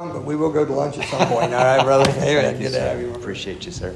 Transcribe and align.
But 0.00 0.24
we 0.24 0.34
will 0.34 0.50
go 0.50 0.64
to 0.64 0.72
lunch 0.72 0.96
at 0.96 1.06
some 1.10 1.28
point. 1.28 1.52
All 1.52 1.62
right, 1.62 1.84
brother. 1.84 2.10
Thank 2.12 2.58
you, 2.58 2.70
sir. 2.70 3.12
Appreciate 3.14 3.66
you, 3.66 3.70
sir. 3.70 3.94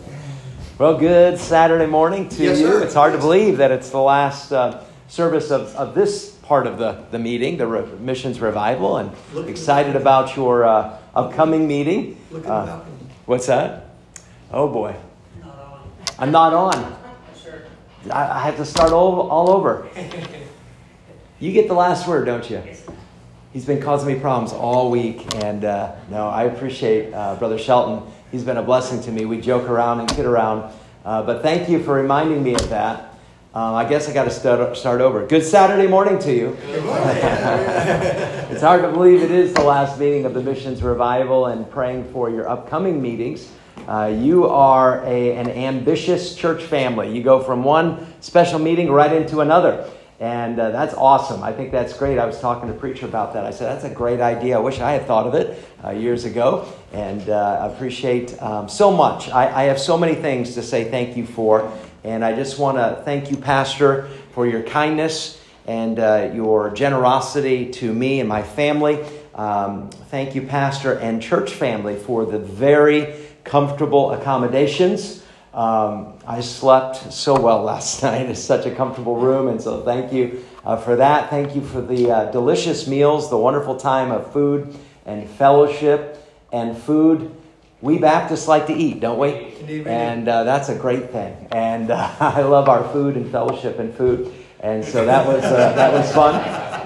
Well, 0.79 0.99
good 0.99 1.38
Saturday 1.38 1.87
morning 1.87 2.29
to 2.29 2.42
Yes, 2.42 2.61
you. 2.61 2.67
sir. 2.67 2.83
It's 2.84 2.92
hard 2.92 3.15
to 3.15 3.19
believe 3.19 3.57
that 3.57 3.71
it's 3.71 3.88
the 3.88 4.00
last 4.03 4.53
uh, 4.53 4.85
service 5.09 5.51
of, 5.51 5.75
of 5.77 5.95
this 5.95 6.32
part 6.43 6.67
of 6.67 6.77
the, 6.77 7.06
the 7.11 7.19
meeting, 7.19 7.56
the 7.56 7.67
re- 7.67 7.87
missions 8.01 8.38
revival, 8.38 8.98
and 8.98 9.12
Look 9.32 9.48
excited 9.48 9.96
about 9.96 10.37
your 10.37 10.64
uh, 10.67 10.98
upcoming 11.14 11.67
meeting. 11.67 12.18
Look 12.30 12.45
at 12.45 12.50
Uh, 12.50 12.64
the. 12.66 12.73
What's 13.25 13.46
that? 13.46 13.86
Oh 14.52 14.68
boy. 14.68 14.95
I'm 16.18 16.30
not 16.30 16.52
on. 16.52 16.96
I, 18.11 18.30
I 18.30 18.39
have 18.41 18.57
to 18.59 18.66
start 18.66 18.93
all, 18.93 19.30
all 19.30 19.48
over. 19.50 19.89
You 21.41 21.50
get 21.52 21.66
the 21.68 21.75
last 21.75 22.07
word, 22.07 22.25
don't 22.27 22.48
you? 22.48 22.62
He's 23.55 23.64
been 23.64 23.80
causing 23.80 24.12
me 24.12 24.18
problems 24.18 24.52
all 24.52 24.91
week, 24.91 25.32
and 25.36 25.64
uh, 25.64 25.95
no, 26.11 26.27
I 26.27 26.43
appreciate 26.43 27.14
uh, 27.14 27.36
Brother 27.36 27.57
Shelton. 27.57 28.03
He's 28.32 28.43
been 28.43 28.57
a 28.57 28.64
blessing 28.64 29.00
to 29.03 29.13
me. 29.13 29.27
We 29.27 29.40
joke 29.40 29.71
around 29.71 30.00
and 30.00 30.08
kid 30.08 30.27
around, 30.27 30.75
uh, 31.04 31.22
but 31.22 31.43
thank 31.43 31.68
you 31.68 31.80
for 31.80 31.94
reminding 31.94 32.42
me 32.42 32.56
of 32.56 32.69
that. 32.70 33.14
Um, 33.55 33.77
I 33.77 33.89
guess 33.89 34.08
I 34.08 34.12
got 34.12 34.25
to 34.25 34.33
start, 34.33 34.77
start 34.77 35.00
over. 35.00 35.25
Good 35.25 35.44
Saturday 35.44 35.86
morning 35.86 36.19
to 36.19 36.34
you. 36.34 36.56
it's 38.50 38.61
hard 38.61 38.83
to 38.83 38.91
believe 38.91 39.22
it 39.22 39.30
is 39.30 39.53
the 39.53 39.62
last 39.62 40.00
meeting 40.00 40.25
of 40.25 40.34
the 40.34 40.42
missions 40.42 40.83
revival 40.83 41.47
and 41.47 41.70
praying 41.70 42.11
for 42.12 42.30
your 42.30 42.48
upcoming 42.48 43.00
meetings. 43.00 43.52
Uh, 43.86 44.12
you 44.19 44.48
are 44.48 45.05
a, 45.05 45.36
an 45.36 45.48
ambitious 45.48 46.34
church 46.34 46.64
family. 46.64 47.16
You 47.16 47.22
go 47.22 47.41
from 47.41 47.62
one 47.62 48.20
special 48.20 48.58
meeting 48.58 48.91
right 48.91 49.12
into 49.12 49.42
another. 49.42 49.89
And 50.20 50.61
uh, 50.61 50.70
that's 50.70 50.95
awesome. 50.95 51.42
I 51.42 51.53
think 51.53 51.73
that's 51.73 51.97
great. 51.97 52.19
I 52.19 52.27
was 52.27 52.41
talking 52.41 52.69
to 52.72 52.78
preacher 52.78 53.05
about 53.05 53.33
that. 53.33 53.45
I 53.45 53.50
said, 53.50 53.75
that's 53.75 53.84
a 53.84 53.95
great 53.95 54.20
idea. 54.20 54.56
I 54.56 54.61
wish 54.61 54.78
I 54.78 54.92
had 54.92 55.06
thought 55.06 55.27
of 55.27 55.34
it 55.34 55.62
uh, 55.84 55.91
years 55.91 56.25
ago. 56.25 56.72
And 56.92 57.28
uh, 57.28 57.59
I 57.62 57.67
appreciate 57.67 58.41
um, 58.41 58.69
so 58.69 58.92
much. 58.92 59.28
I, 59.28 59.62
I 59.62 59.64
have 59.64 59.81
so 59.81 59.98
many 59.98 60.14
things 60.14 60.55
to 60.55 60.62
say 60.62 60.88
thank 60.88 61.16
you 61.16 61.27
for. 61.27 61.70
And 62.05 62.25
I 62.25 62.34
just 62.34 62.58
want 62.58 62.78
to 62.78 63.03
thank 63.05 63.30
you, 63.30 63.36
Pastor, 63.36 64.08
for 64.33 64.47
your 64.47 64.62
kindness 64.62 65.41
and 65.66 65.98
uh, 65.98 66.31
your 66.33 66.70
generosity 66.70 67.70
to 67.72 67.92
me 67.92 68.20
and 68.20 68.28
my 68.28 68.42
family. 68.42 69.05
Um, 69.34 69.91
thank 69.91 70.36
you, 70.36 70.42
Pastor 70.42 70.98
and 70.98 71.20
church 71.20 71.55
family, 71.55 71.97
for 71.97 72.25
the 72.25 72.38
very 72.38 73.14
comfortable 73.42 74.12
accommodations. 74.12 75.23
Um, 75.55 76.14
I 76.27 76.41
slept 76.41 77.12
so 77.12 77.38
well 77.38 77.62
last 77.72 78.02
night. 78.02 78.28
It's 78.28 78.41
such 78.41 78.66
a 78.66 78.74
comfortable 78.74 79.16
room, 79.16 79.48
and 79.48 79.62
so 79.62 79.83
thank 79.83 80.12
you 80.12 80.44
uh, 80.64 80.77
for 80.77 80.97
that. 80.97 81.30
Thank 81.30 81.55
you 81.55 81.62
for 81.62 81.80
the 81.80 82.10
uh, 82.10 82.30
delicious 82.33 82.88
meals, 82.88 83.30
the 83.30 83.38
wonderful 83.38 83.77
time 83.77 84.10
of 84.10 84.32
food 84.32 84.77
and 85.06 85.28
fellowship 85.30 86.28
and 86.52 86.77
food. 86.77 87.34
We 87.80 87.98
Baptists 87.98 88.48
like 88.48 88.66
to 88.69 88.72
eat, 88.72 89.00
don't 89.00 89.19
we? 89.19 89.28
Indeed 89.60 89.78
we 89.78 89.84
do. 89.84 89.91
And 89.91 90.27
uh, 90.27 90.44
that's 90.44 90.70
a 90.70 90.75
great 90.75 91.10
thing. 91.10 91.48
And 91.52 91.91
uh, 91.91 92.10
I 92.20 92.42
love 92.42 92.69
our 92.69 92.91
food 92.92 93.16
and 93.16 93.30
fellowship 93.30 93.78
and 93.78 93.94
food. 93.94 94.32
And 94.60 94.84
so 94.84 95.05
that 95.05 95.27
was 95.27 95.44
uh, 95.44 95.72
that 95.75 95.92
was 95.92 96.10
fun. 96.12 96.34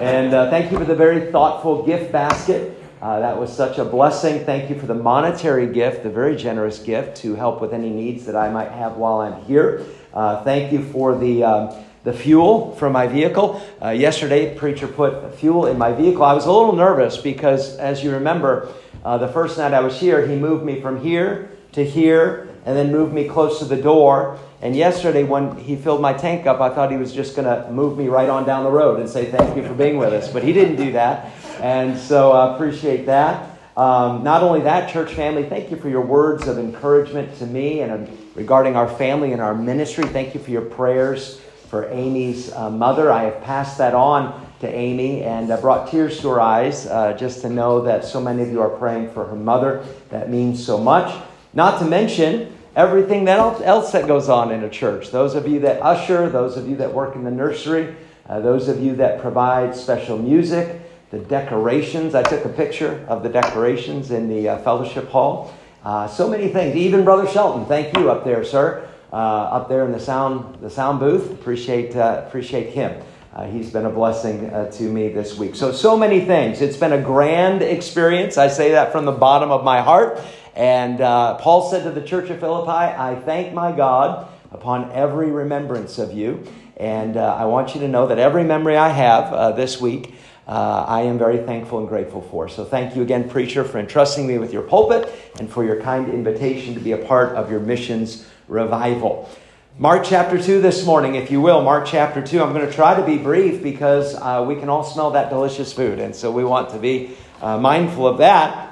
And 0.01 0.33
uh, 0.33 0.49
thank 0.49 0.71
you 0.71 0.77
for 0.77 0.85
the 0.85 0.95
very 0.95 1.31
thoughtful 1.31 1.83
gift 1.85 2.11
basket. 2.11 2.78
Uh, 3.01 3.21
that 3.21 3.39
was 3.39 3.55
such 3.55 3.77
a 3.77 3.85
blessing. 3.85 4.43
Thank 4.43 4.69
you 4.69 4.77
for 4.77 4.85
the 4.85 4.93
monetary 4.93 5.67
gift, 5.67 6.03
the 6.03 6.09
very 6.09 6.35
generous 6.35 6.79
gift 6.79 7.17
to 7.17 7.33
help 7.35 7.61
with 7.61 7.73
any 7.73 7.89
needs 7.89 8.25
that 8.25 8.35
I 8.35 8.49
might 8.49 8.71
have 8.71 8.97
while 8.97 9.21
I'm 9.21 9.41
here. 9.45 9.85
Uh, 10.13 10.43
thank 10.43 10.73
you 10.73 10.83
for 10.83 11.17
the, 11.17 11.43
um, 11.43 11.85
the 12.03 12.11
fuel 12.11 12.75
for 12.75 12.89
my 12.89 13.07
vehicle. 13.07 13.61
Uh, 13.81 13.91
yesterday, 13.91 14.53
preacher 14.53 14.85
put 14.85 15.33
fuel 15.35 15.67
in 15.67 15.77
my 15.77 15.93
vehicle. 15.93 16.23
I 16.23 16.33
was 16.33 16.45
a 16.45 16.51
little 16.51 16.75
nervous 16.75 17.15
because, 17.15 17.77
as 17.77 18.03
you 18.03 18.11
remember, 18.11 18.67
uh, 19.05 19.17
the 19.17 19.29
first 19.29 19.57
night 19.57 19.73
I 19.73 19.79
was 19.79 19.97
here, 19.97 20.27
he 20.27 20.35
moved 20.35 20.65
me 20.65 20.81
from 20.81 21.01
here 21.01 21.51
to 21.71 21.85
here 21.85 22.49
and 22.65 22.75
then 22.75 22.91
moved 22.91 23.13
me 23.13 23.29
close 23.29 23.59
to 23.59 23.65
the 23.65 23.81
door. 23.81 24.37
And 24.61 24.75
yesterday, 24.75 25.23
when 25.23 25.55
he 25.55 25.77
filled 25.77 26.01
my 26.01 26.13
tank 26.13 26.45
up, 26.45 26.59
I 26.59 26.69
thought 26.69 26.91
he 26.91 26.97
was 26.97 27.13
just 27.13 27.35
going 27.35 27.47
to 27.47 27.71
move 27.71 27.97
me 27.97 28.09
right 28.09 28.27
on 28.27 28.45
down 28.45 28.65
the 28.65 28.71
road 28.71 28.99
and 28.99 29.09
say 29.09 29.31
thank 29.31 29.55
you 29.55 29.65
for 29.65 29.73
being 29.73 29.97
with 29.97 30.13
us. 30.13 30.31
But 30.31 30.43
he 30.43 30.51
didn't 30.51 30.75
do 30.75 30.91
that. 30.91 31.31
And 31.61 31.97
so 31.97 32.33
I 32.33 32.55
appreciate 32.55 33.05
that. 33.05 33.57
Um, 33.77 34.23
not 34.23 34.43
only 34.43 34.59
that, 34.61 34.91
church 34.91 35.13
family, 35.13 35.43
thank 35.43 35.71
you 35.71 35.77
for 35.77 35.87
your 35.87 36.01
words 36.01 36.49
of 36.49 36.59
encouragement 36.59 37.37
to 37.37 37.45
me 37.45 37.79
and 37.79 38.09
um, 38.09 38.17
regarding 38.35 38.75
our 38.75 38.89
family 38.89 39.31
and 39.31 39.41
our 39.41 39.55
ministry. 39.55 40.03
Thank 40.03 40.33
you 40.33 40.41
for 40.41 40.51
your 40.51 40.63
prayers 40.63 41.39
for 41.69 41.89
Amy's 41.89 42.51
uh, 42.51 42.69
mother. 42.69 43.09
I 43.11 43.23
have 43.23 43.41
passed 43.41 43.77
that 43.77 43.93
on 43.93 44.45
to 44.59 44.67
Amy 44.67 45.23
and 45.23 45.49
uh, 45.49 45.61
brought 45.61 45.89
tears 45.89 46.19
to 46.19 46.27
her 46.27 46.41
eyes 46.41 46.87
uh, 46.87 47.13
just 47.13 47.41
to 47.41 47.49
know 47.49 47.81
that 47.83 48.03
so 48.03 48.19
many 48.19 48.41
of 48.41 48.51
you 48.51 48.59
are 48.59 48.69
praying 48.69 49.11
for 49.13 49.25
her 49.25 49.35
mother. 49.35 49.85
That 50.09 50.29
means 50.29 50.65
so 50.65 50.77
much. 50.77 51.15
Not 51.53 51.79
to 51.79 51.85
mention 51.85 52.53
everything 52.75 53.25
that 53.25 53.39
else, 53.39 53.91
that 53.91 54.07
goes 54.07 54.29
on 54.29 54.51
in 54.51 54.63
a 54.63 54.69
church. 54.69 55.11
Those 55.11 55.35
of 55.35 55.47
you 55.47 55.59
that 55.61 55.81
usher, 55.81 56.29
those 56.29 56.57
of 56.57 56.67
you 56.67 56.75
that 56.77 56.93
work 56.93 57.15
in 57.15 57.23
the 57.23 57.31
nursery, 57.31 57.95
uh, 58.27 58.39
those 58.39 58.67
of 58.67 58.81
you 58.81 58.95
that 58.97 59.19
provide 59.21 59.75
special 59.75 60.17
music, 60.17 60.81
the 61.11 61.19
decorations. 61.19 62.13
I 62.13 62.23
took 62.23 62.45
a 62.45 62.49
picture 62.49 63.05
of 63.07 63.23
the 63.23 63.29
decorations 63.29 64.11
in 64.11 64.29
the 64.29 64.49
uh, 64.49 64.57
fellowship 64.59 65.09
hall. 65.09 65.53
Uh, 65.83 66.07
so 66.07 66.29
many 66.29 66.49
things. 66.49 66.75
Even 66.75 67.03
Brother 67.03 67.27
Shelton, 67.27 67.65
thank 67.65 67.97
you 67.97 68.11
up 68.11 68.23
there, 68.23 68.43
sir, 68.43 68.87
uh, 69.11 69.15
up 69.15 69.69
there 69.69 69.85
in 69.85 69.91
the 69.91 69.99
sound 69.99 70.61
the 70.61 70.69
sound 70.69 70.99
booth. 70.99 71.31
Appreciate 71.31 71.95
uh, 71.95 72.23
appreciate 72.27 72.73
him. 72.73 73.01
Uh, 73.33 73.45
he's 73.45 73.71
been 73.71 73.85
a 73.85 73.89
blessing 73.89 74.49
to 74.71 74.83
me 74.83 75.07
this 75.07 75.37
week. 75.37 75.55
So 75.55 75.71
so 75.71 75.97
many 75.97 76.25
things. 76.25 76.61
It's 76.61 76.77
been 76.77 76.93
a 76.93 77.01
grand 77.01 77.61
experience. 77.61 78.37
I 78.37 78.47
say 78.47 78.71
that 78.71 78.91
from 78.91 79.05
the 79.05 79.11
bottom 79.11 79.51
of 79.51 79.63
my 79.63 79.81
heart. 79.81 80.19
And 80.55 81.01
uh, 81.01 81.35
Paul 81.37 81.69
said 81.69 81.83
to 81.83 81.91
the 81.91 82.05
church 82.05 82.29
of 82.29 82.39
Philippi, 82.39 82.69
"I 82.69 83.15
thank 83.15 83.53
my 83.53 83.71
God 83.71 84.27
upon 84.51 84.91
every 84.91 85.31
remembrance 85.31 85.97
of 85.97 86.13
you." 86.13 86.45
And 86.77 87.17
uh, 87.17 87.35
I 87.35 87.45
want 87.45 87.75
you 87.75 87.81
to 87.81 87.87
know 87.87 88.07
that 88.07 88.19
every 88.19 88.43
memory 88.43 88.77
I 88.77 88.89
have 88.89 89.33
uh, 89.33 89.51
this 89.51 89.81
week 89.81 90.13
uh, 90.49 90.83
I 90.87 91.01
am 91.01 91.19
very 91.19 91.37
thankful 91.37 91.77
and 91.77 91.87
grateful 91.87 92.23
for. 92.23 92.49
So 92.49 92.65
thank 92.65 92.95
you 92.95 93.03
again, 93.03 93.29
preacher, 93.29 93.63
for 93.63 93.77
entrusting 93.77 94.25
me 94.25 94.39
with 94.39 94.51
your 94.51 94.63
pulpit 94.63 95.13
and 95.39 95.47
for 95.47 95.63
your 95.63 95.79
kind 95.79 96.11
invitation 96.11 96.73
to 96.73 96.79
be 96.79 96.93
a 96.93 96.97
part 96.97 97.35
of 97.35 97.51
your 97.51 97.59
missions 97.59 98.27
revival. 98.47 99.29
Mark 99.77 100.03
chapter 100.03 100.41
2 100.41 100.59
this 100.59 100.87
morning, 100.87 101.13
if 101.13 101.29
you 101.29 101.39
will. 101.39 101.61
Mark 101.61 101.85
chapter 101.85 102.25
2. 102.25 102.41
I'm 102.41 102.51
going 102.51 102.65
to 102.65 102.73
try 102.73 102.99
to 102.99 103.05
be 103.05 103.19
brief 103.19 103.61
because 103.61 104.15
uh, 104.15 104.43
we 104.45 104.55
can 104.55 104.69
all 104.69 104.83
smell 104.83 105.11
that 105.11 105.29
delicious 105.29 105.71
food, 105.71 105.99
and 105.99 106.15
so 106.15 106.31
we 106.31 106.43
want 106.43 106.71
to 106.71 106.79
be 106.79 107.15
uh, 107.43 107.59
mindful 107.59 108.07
of 108.07 108.17
that. 108.17 108.68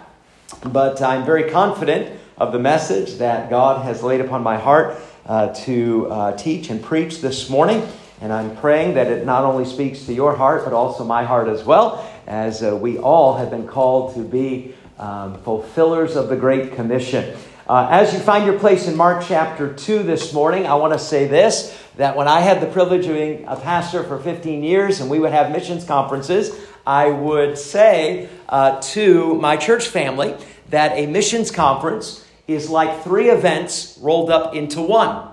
But 0.64 1.02
I'm 1.02 1.26
very 1.26 1.50
confident 1.50 2.20
of 2.38 2.52
the 2.52 2.60
message 2.60 3.16
that 3.16 3.50
God 3.50 3.84
has 3.84 4.04
laid 4.04 4.22
upon 4.22 4.44
my 4.44 4.58
heart 4.58 4.98
uh, 5.26 5.54
to 5.66 6.08
uh, 6.10 6.38
teach 6.38 6.70
and 6.70 6.82
preach 6.82 7.22
this 7.22 7.50
morning. 7.50 7.88
And 8.22 8.34
I'm 8.34 8.56
praying 8.58 8.96
that 8.96 9.08
it 9.08 9.26
not 9.26 9.44
only 9.44 9.66
speaks 9.66 10.06
to 10.06 10.14
your 10.14 10.36
heart, 10.36 10.64
but 10.64 10.74
also 10.74 11.04
my 11.04 11.24
heart 11.24 11.48
as 11.48 11.64
well, 11.64 12.10
as 12.26 12.64
uh, 12.64 12.76
we 12.76 12.98
all 12.98 13.38
have 13.38 13.50
been 13.50 13.68
called 13.68 14.16
to 14.16 14.22
be 14.22 14.74
um, 14.98 15.38
fulfillers 15.44 16.16
of 16.16 16.30
the 16.30 16.36
Great 16.36 16.74
Commission. 16.74 17.38
Uh, 17.68 17.88
as 17.92 18.14
you 18.14 18.20
find 18.20 18.46
your 18.46 18.58
place 18.58 18.88
in 18.88 18.96
Mark 18.96 19.24
chapter 19.28 19.74
2 19.74 20.04
this 20.04 20.34
morning, 20.34 20.66
I 20.66 20.76
want 20.76 20.94
to 20.94 21.00
say 21.00 21.28
this 21.28 21.78
that 21.98 22.16
when 22.16 22.28
I 22.28 22.42
had 22.42 22.62
the 22.62 22.68
privilege 22.68 23.08
of 23.08 23.14
being 23.14 23.46
a 23.48 23.56
pastor 23.56 24.04
for 24.04 24.20
15 24.20 24.64
years 24.64 25.02
and 25.02 25.10
we 25.10 25.20
would 25.20 25.32
have 25.32 25.52
missions 25.52 25.84
conferences, 25.84 26.52
I 26.88 27.10
would 27.10 27.58
say 27.58 28.30
uh, 28.48 28.80
to 28.94 29.36
my 29.36 29.58
church 29.58 29.90
family 29.90 30.34
that 30.70 30.94
a 30.94 31.06
missions 31.06 31.52
conference 31.52 32.26
is 32.48 32.70
like 32.70 33.04
three 33.04 33.30
events 33.30 34.00
rolled 34.02 34.30
up 34.30 34.56
into 34.56 34.82
one. 34.82 35.28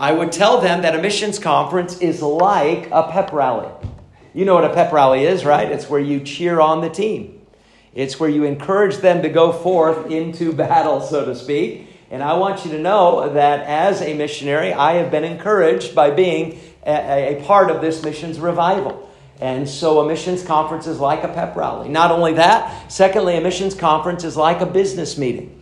I 0.00 0.10
would 0.10 0.32
tell 0.32 0.60
them 0.60 0.82
that 0.82 0.96
a 0.96 1.00
missions 1.00 1.38
conference 1.38 2.00
is 2.00 2.22
like 2.22 2.88
a 2.90 3.04
pep 3.04 3.32
rally. 3.32 3.70
You 4.34 4.44
know 4.44 4.56
what 4.56 4.64
a 4.64 4.74
pep 4.74 4.92
rally 4.92 5.24
is, 5.24 5.44
right? 5.44 5.70
It's 5.70 5.88
where 5.88 6.00
you 6.00 6.18
cheer 6.20 6.58
on 6.58 6.80
the 6.80 6.90
team. 6.90 7.40
It's 7.94 8.18
where 8.18 8.28
you 8.28 8.42
encourage 8.42 8.96
them 8.96 9.22
to 9.22 9.28
go 9.28 9.52
forth 9.52 10.10
into 10.10 10.52
battle, 10.66 11.00
so 11.02 11.24
to 11.24 11.36
speak. 11.36 11.86
And 12.10 12.20
I 12.20 12.34
want 12.34 12.64
you 12.64 12.72
to 12.72 12.78
know 12.80 13.32
that 13.32 13.60
as 13.60 14.02
a 14.02 14.14
missionary, 14.14 14.72
I 14.72 14.94
have 14.94 15.12
been 15.12 15.22
encouraged 15.22 15.94
by 15.94 16.10
being 16.10 16.58
a, 16.84 17.36
a 17.36 17.44
part 17.44 17.70
of 17.70 17.80
this 17.80 18.02
missions 18.02 18.40
revival. 18.40 19.08
And 19.40 19.68
so 19.68 20.00
a 20.00 20.06
missions 20.06 20.42
conference 20.44 20.86
is 20.86 20.98
like 20.98 21.24
a 21.24 21.28
pep 21.28 21.56
rally. 21.56 21.88
Not 21.88 22.10
only 22.10 22.34
that, 22.34 22.92
secondly, 22.92 23.36
a 23.36 23.40
missions 23.40 23.74
conference 23.74 24.22
is 24.22 24.36
like 24.36 24.60
a 24.60 24.66
business 24.66 25.16
meeting. 25.16 25.60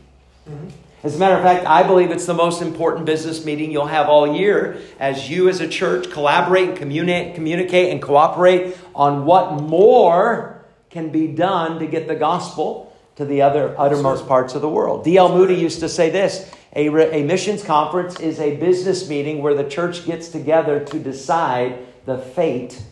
Mm-hmm. 0.49 0.69
As 1.05 1.15
a 1.15 1.19
matter 1.19 1.37
of 1.37 1.43
fact, 1.43 1.65
I 1.65 1.85
believe 1.85 2.11
it's 2.11 2.27
the 2.27 2.35
most 2.35 2.61
important 2.61 3.07
business 3.07 3.45
meeting 3.45 3.71
you'll 3.71 3.87
have 3.87 4.09
all 4.09 4.37
year 4.37 4.79
as 4.99 5.31
you 5.31 5.49
as 5.49 5.61
a 5.61 5.69
church 5.69 6.11
collaborate 6.11 6.71
and 6.71 6.77
communicate, 6.77 7.37
communicate 7.37 7.93
and 7.93 8.03
cooperate 8.03 8.77
on 8.97 9.25
what 9.25 9.63
more 9.63 10.65
can 10.91 11.11
be 11.11 11.29
done 11.29 11.79
to 11.79 11.87
get 11.87 12.09
the 12.09 12.17
gospel 12.17 12.97
to 13.15 13.25
the 13.25 13.43
other 13.43 13.77
uttermost 13.79 14.27
parts 14.27 14.57
of 14.57 14.61
the 14.61 14.69
world. 14.69 15.05
D.L. 15.05 15.29
Moody 15.29 15.55
used 15.55 15.81
to 15.81 15.89
say 15.89 16.11
this 16.11 16.51
a, 16.75 16.89
re- 16.89 17.11
a 17.11 17.23
missions 17.23 17.63
conference 17.63 18.19
is 18.19 18.41
a 18.41 18.57
business 18.57 19.09
meeting 19.09 19.41
where 19.41 19.55
the 19.55 19.69
church 19.69 20.05
gets 20.05 20.29
together 20.29 20.85
to 20.85 20.99
decide 20.99 21.87
the 22.07 22.19
fate 22.19 22.83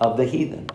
of 0.00 0.16
the 0.16 0.24
heathen. 0.24 0.68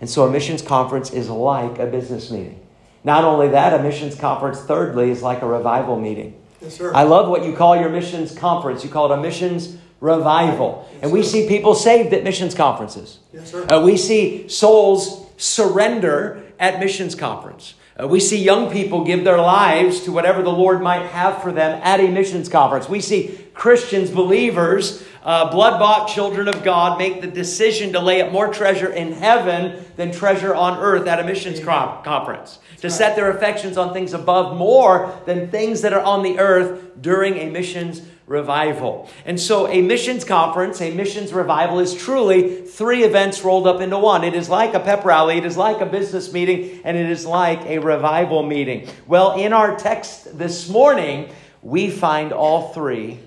And 0.00 0.08
so 0.08 0.24
a 0.24 0.30
missions 0.30 0.62
conference 0.62 1.10
is 1.10 1.28
like 1.28 1.78
a 1.78 1.86
business 1.86 2.30
meeting. 2.30 2.64
Not 3.04 3.24
only 3.24 3.48
that, 3.48 3.78
a 3.78 3.82
missions 3.82 4.14
conference, 4.14 4.60
thirdly, 4.60 5.10
is 5.10 5.22
like 5.22 5.42
a 5.42 5.46
revival 5.46 5.98
meeting. 5.98 6.40
Yes, 6.60 6.76
sir. 6.76 6.92
I 6.94 7.04
love 7.04 7.28
what 7.28 7.44
you 7.44 7.54
call 7.54 7.76
your 7.76 7.88
missions 7.88 8.36
conference. 8.36 8.84
You 8.84 8.90
call 8.90 9.10
it 9.12 9.18
a 9.18 9.20
missions 9.20 9.76
revival. 10.00 10.88
Yes, 10.92 11.02
and 11.02 11.12
we 11.12 11.22
sir. 11.22 11.28
see 11.28 11.48
people 11.48 11.74
saved 11.74 12.12
at 12.12 12.24
missions 12.24 12.54
conferences. 12.54 13.18
Yes, 13.32 13.50
sir. 13.50 13.66
Uh, 13.68 13.80
we 13.80 13.96
see 13.96 14.48
souls 14.48 15.26
surrender 15.36 16.42
at 16.58 16.80
missions 16.80 17.14
conference. 17.14 17.74
Uh, 18.00 18.06
we 18.06 18.20
see 18.20 18.42
young 18.42 18.70
people 18.70 19.04
give 19.04 19.24
their 19.24 19.38
lives 19.38 20.00
to 20.02 20.12
whatever 20.12 20.42
the 20.42 20.52
Lord 20.52 20.80
might 20.82 21.06
have 21.06 21.42
for 21.42 21.50
them 21.50 21.80
at 21.82 21.98
a 22.00 22.08
missions 22.08 22.48
conference. 22.48 22.88
We 22.88 23.00
see 23.00 23.47
Christians, 23.58 24.08
believers, 24.12 25.02
uh, 25.24 25.50
blood 25.50 25.80
bought 25.80 26.06
children 26.06 26.46
of 26.46 26.62
God 26.62 26.96
make 26.96 27.20
the 27.20 27.26
decision 27.26 27.92
to 27.92 27.98
lay 27.98 28.22
up 28.22 28.30
more 28.30 28.52
treasure 28.54 28.88
in 28.88 29.10
heaven 29.10 29.84
than 29.96 30.12
treasure 30.12 30.54
on 30.54 30.78
earth 30.78 31.08
at 31.08 31.18
a 31.18 31.24
missions 31.24 31.58
com- 31.58 32.04
conference. 32.04 32.60
To 32.82 32.88
set 32.88 33.16
their 33.16 33.30
affections 33.30 33.76
on 33.76 33.92
things 33.92 34.14
above 34.14 34.56
more 34.56 35.20
than 35.26 35.50
things 35.50 35.80
that 35.80 35.92
are 35.92 36.00
on 36.00 36.22
the 36.22 36.38
earth 36.38 37.02
during 37.02 37.34
a 37.34 37.50
missions 37.50 38.02
revival. 38.28 39.10
And 39.26 39.40
so, 39.40 39.66
a 39.66 39.82
missions 39.82 40.24
conference, 40.24 40.80
a 40.80 40.94
missions 40.94 41.32
revival 41.32 41.80
is 41.80 41.94
truly 41.94 42.62
three 42.62 43.02
events 43.02 43.42
rolled 43.42 43.66
up 43.66 43.80
into 43.80 43.98
one. 43.98 44.22
It 44.22 44.34
is 44.34 44.48
like 44.48 44.74
a 44.74 44.80
pep 44.80 45.04
rally, 45.04 45.36
it 45.36 45.44
is 45.44 45.56
like 45.56 45.80
a 45.80 45.86
business 45.86 46.32
meeting, 46.32 46.80
and 46.84 46.96
it 46.96 47.10
is 47.10 47.26
like 47.26 47.62
a 47.62 47.80
revival 47.80 48.44
meeting. 48.44 48.88
Well, 49.08 49.32
in 49.32 49.52
our 49.52 49.76
text 49.76 50.38
this 50.38 50.68
morning, 50.68 51.30
we 51.60 51.90
find 51.90 52.32
all 52.32 52.72
three 52.72 53.18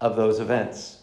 of 0.00 0.16
those 0.16 0.40
events. 0.40 0.98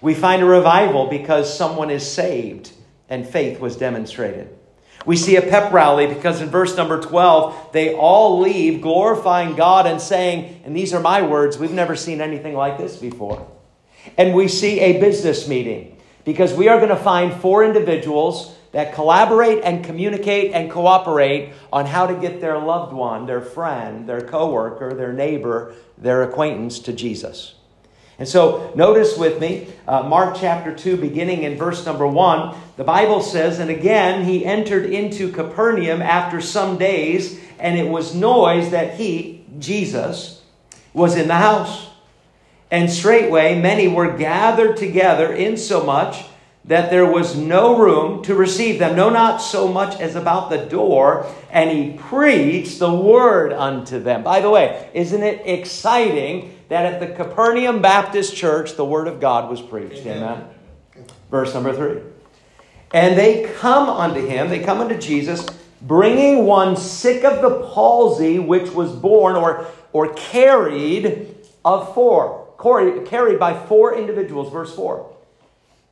We 0.00 0.14
find 0.14 0.42
a 0.42 0.46
revival 0.46 1.06
because 1.06 1.56
someone 1.56 1.90
is 1.90 2.10
saved 2.10 2.72
and 3.08 3.26
faith 3.26 3.60
was 3.60 3.76
demonstrated. 3.76 4.56
We 5.04 5.16
see 5.16 5.36
a 5.36 5.42
pep 5.42 5.72
rally 5.72 6.06
because 6.06 6.40
in 6.40 6.48
verse 6.48 6.76
number 6.76 7.00
12, 7.00 7.72
they 7.72 7.94
all 7.94 8.40
leave 8.40 8.80
glorifying 8.80 9.54
God 9.54 9.86
and 9.86 10.00
saying, 10.00 10.62
and 10.64 10.76
these 10.76 10.92
are 10.92 11.00
my 11.00 11.22
words, 11.22 11.58
we've 11.58 11.70
never 11.70 11.94
seen 11.94 12.20
anything 12.20 12.54
like 12.54 12.78
this 12.78 12.96
before. 12.96 13.46
And 14.18 14.34
we 14.34 14.48
see 14.48 14.80
a 14.80 15.00
business 15.00 15.46
meeting 15.46 15.96
because 16.24 16.52
we 16.52 16.68
are 16.68 16.78
going 16.78 16.90
to 16.90 16.96
find 16.96 17.32
four 17.32 17.64
individuals 17.64 18.56
that 18.72 18.94
collaborate 18.94 19.62
and 19.64 19.84
communicate 19.84 20.52
and 20.52 20.70
cooperate 20.70 21.52
on 21.72 21.86
how 21.86 22.06
to 22.06 22.14
get 22.14 22.40
their 22.40 22.58
loved 22.58 22.92
one, 22.92 23.26
their 23.26 23.40
friend, 23.40 24.08
their 24.08 24.20
coworker, 24.20 24.92
their 24.92 25.12
neighbor, 25.12 25.74
their 25.96 26.22
acquaintance 26.22 26.78
to 26.80 26.92
Jesus. 26.92 27.55
And 28.18 28.26
so, 28.26 28.72
notice 28.74 29.18
with 29.18 29.40
me, 29.40 29.68
uh, 29.86 30.02
Mark 30.02 30.36
chapter 30.38 30.74
2, 30.74 30.96
beginning 30.96 31.42
in 31.42 31.58
verse 31.58 31.84
number 31.84 32.06
1, 32.06 32.56
the 32.76 32.84
Bible 32.84 33.20
says, 33.20 33.58
And 33.58 33.70
again 33.70 34.24
he 34.24 34.44
entered 34.44 34.86
into 34.86 35.30
Capernaum 35.30 36.00
after 36.00 36.40
some 36.40 36.78
days, 36.78 37.38
and 37.58 37.78
it 37.78 37.88
was 37.88 38.14
noise 38.14 38.70
that 38.70 38.94
he, 38.94 39.44
Jesus, 39.58 40.42
was 40.94 41.16
in 41.16 41.28
the 41.28 41.34
house. 41.34 41.90
And 42.70 42.90
straightway 42.90 43.60
many 43.60 43.86
were 43.86 44.16
gathered 44.16 44.78
together, 44.78 45.32
insomuch 45.32 46.24
that 46.64 46.90
there 46.90 47.06
was 47.06 47.36
no 47.36 47.78
room 47.78 48.24
to 48.24 48.34
receive 48.34 48.80
them, 48.80 48.96
no, 48.96 49.08
not 49.08 49.38
so 49.38 49.68
much 49.68 50.00
as 50.00 50.16
about 50.16 50.50
the 50.50 50.58
door, 50.58 51.26
and 51.50 51.70
he 51.70 51.96
preached 51.96 52.80
the 52.80 52.92
word 52.92 53.52
unto 53.52 54.00
them. 54.00 54.24
By 54.24 54.40
the 54.40 54.50
way, 54.50 54.90
isn't 54.92 55.22
it 55.22 55.42
exciting 55.46 56.55
that 56.68 56.92
at 56.92 57.00
the 57.00 57.14
Capernaum 57.14 57.80
Baptist 57.80 58.34
Church 58.34 58.76
the 58.76 58.84
word 58.84 59.08
of 59.08 59.20
God 59.20 59.50
was 59.50 59.60
preached? 59.60 60.06
Amen. 60.06 60.22
Amen. 60.22 60.48
Verse 61.30 61.54
number 61.54 61.72
three. 61.72 62.02
And 62.92 63.18
they 63.18 63.52
come 63.58 63.88
unto 63.88 64.24
him, 64.24 64.48
they 64.48 64.60
come 64.60 64.80
unto 64.80 64.98
Jesus, 64.98 65.46
bringing 65.82 66.46
one 66.46 66.76
sick 66.76 67.24
of 67.24 67.42
the 67.42 67.66
palsy, 67.68 68.38
which 68.38 68.70
was 68.70 68.92
born 68.92 69.36
or, 69.36 69.66
or 69.92 70.14
carried 70.14 71.34
of 71.64 71.92
four, 71.94 72.46
carried 73.06 73.38
by 73.38 73.66
four 73.66 73.96
individuals. 73.96 74.52
Verse 74.52 74.74
4. 74.74 75.14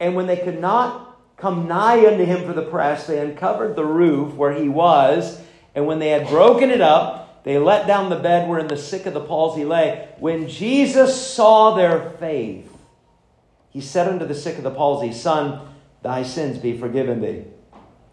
And 0.00 0.14
when 0.14 0.26
they 0.26 0.36
could 0.36 0.60
not 0.60 1.18
come 1.36 1.66
nigh 1.66 2.06
unto 2.06 2.24
him 2.24 2.46
for 2.46 2.52
the 2.52 2.62
press, 2.62 3.06
they 3.06 3.18
uncovered 3.18 3.76
the 3.76 3.84
roof 3.84 4.34
where 4.34 4.52
he 4.52 4.68
was. 4.68 5.40
And 5.74 5.86
when 5.86 5.98
they 5.98 6.10
had 6.10 6.28
broken 6.28 6.70
it 6.70 6.80
up, 6.80 7.23
they 7.44 7.58
let 7.58 7.86
down 7.86 8.08
the 8.10 8.16
bed 8.16 8.48
wherein 8.48 8.68
the 8.68 8.76
sick 8.76 9.06
of 9.06 9.14
the 9.14 9.20
palsy 9.20 9.64
lay. 9.64 10.08
When 10.18 10.48
Jesus 10.48 11.14
saw 11.14 11.74
their 11.74 12.10
faith, 12.12 12.70
he 13.70 13.82
said 13.82 14.08
unto 14.08 14.26
the 14.26 14.34
sick 14.34 14.56
of 14.56 14.64
the 14.64 14.70
palsy, 14.70 15.12
Son, 15.12 15.60
thy 16.02 16.22
sins 16.22 16.58
be 16.58 16.76
forgiven 16.76 17.20
thee. 17.20 17.44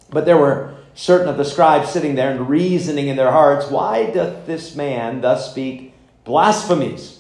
But 0.10 0.26
there 0.26 0.38
were 0.38 0.76
certain 0.94 1.30
of 1.30 1.38
the 1.38 1.46
scribes 1.46 1.90
sitting 1.90 2.16
there 2.16 2.32
and 2.32 2.50
reasoning 2.50 3.08
in 3.08 3.16
their 3.16 3.32
hearts, 3.32 3.72
Why 3.72 4.12
doth 4.12 4.46
this 4.46 4.76
man 4.76 5.22
thus 5.22 5.50
speak 5.50 5.94
blasphemies? 6.26 7.20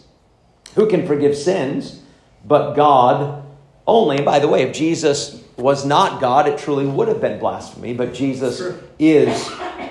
Who 0.75 0.87
can 0.89 1.07
forgive 1.07 1.37
sins 1.37 2.01
but 2.45 2.73
God 2.73 3.45
only? 3.87 4.17
And 4.17 4.25
by 4.25 4.39
the 4.39 4.49
way, 4.49 4.63
if 4.63 4.75
Jesus 4.75 5.41
was 5.55 5.85
not 5.85 6.19
God, 6.19 6.47
it 6.47 6.57
truly 6.57 6.85
would 6.85 7.07
have 7.07 7.21
been 7.21 7.39
blasphemy, 7.39 7.93
but 7.93 8.13
Jesus 8.13 8.61
is 8.99 9.49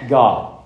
God. 0.09 0.60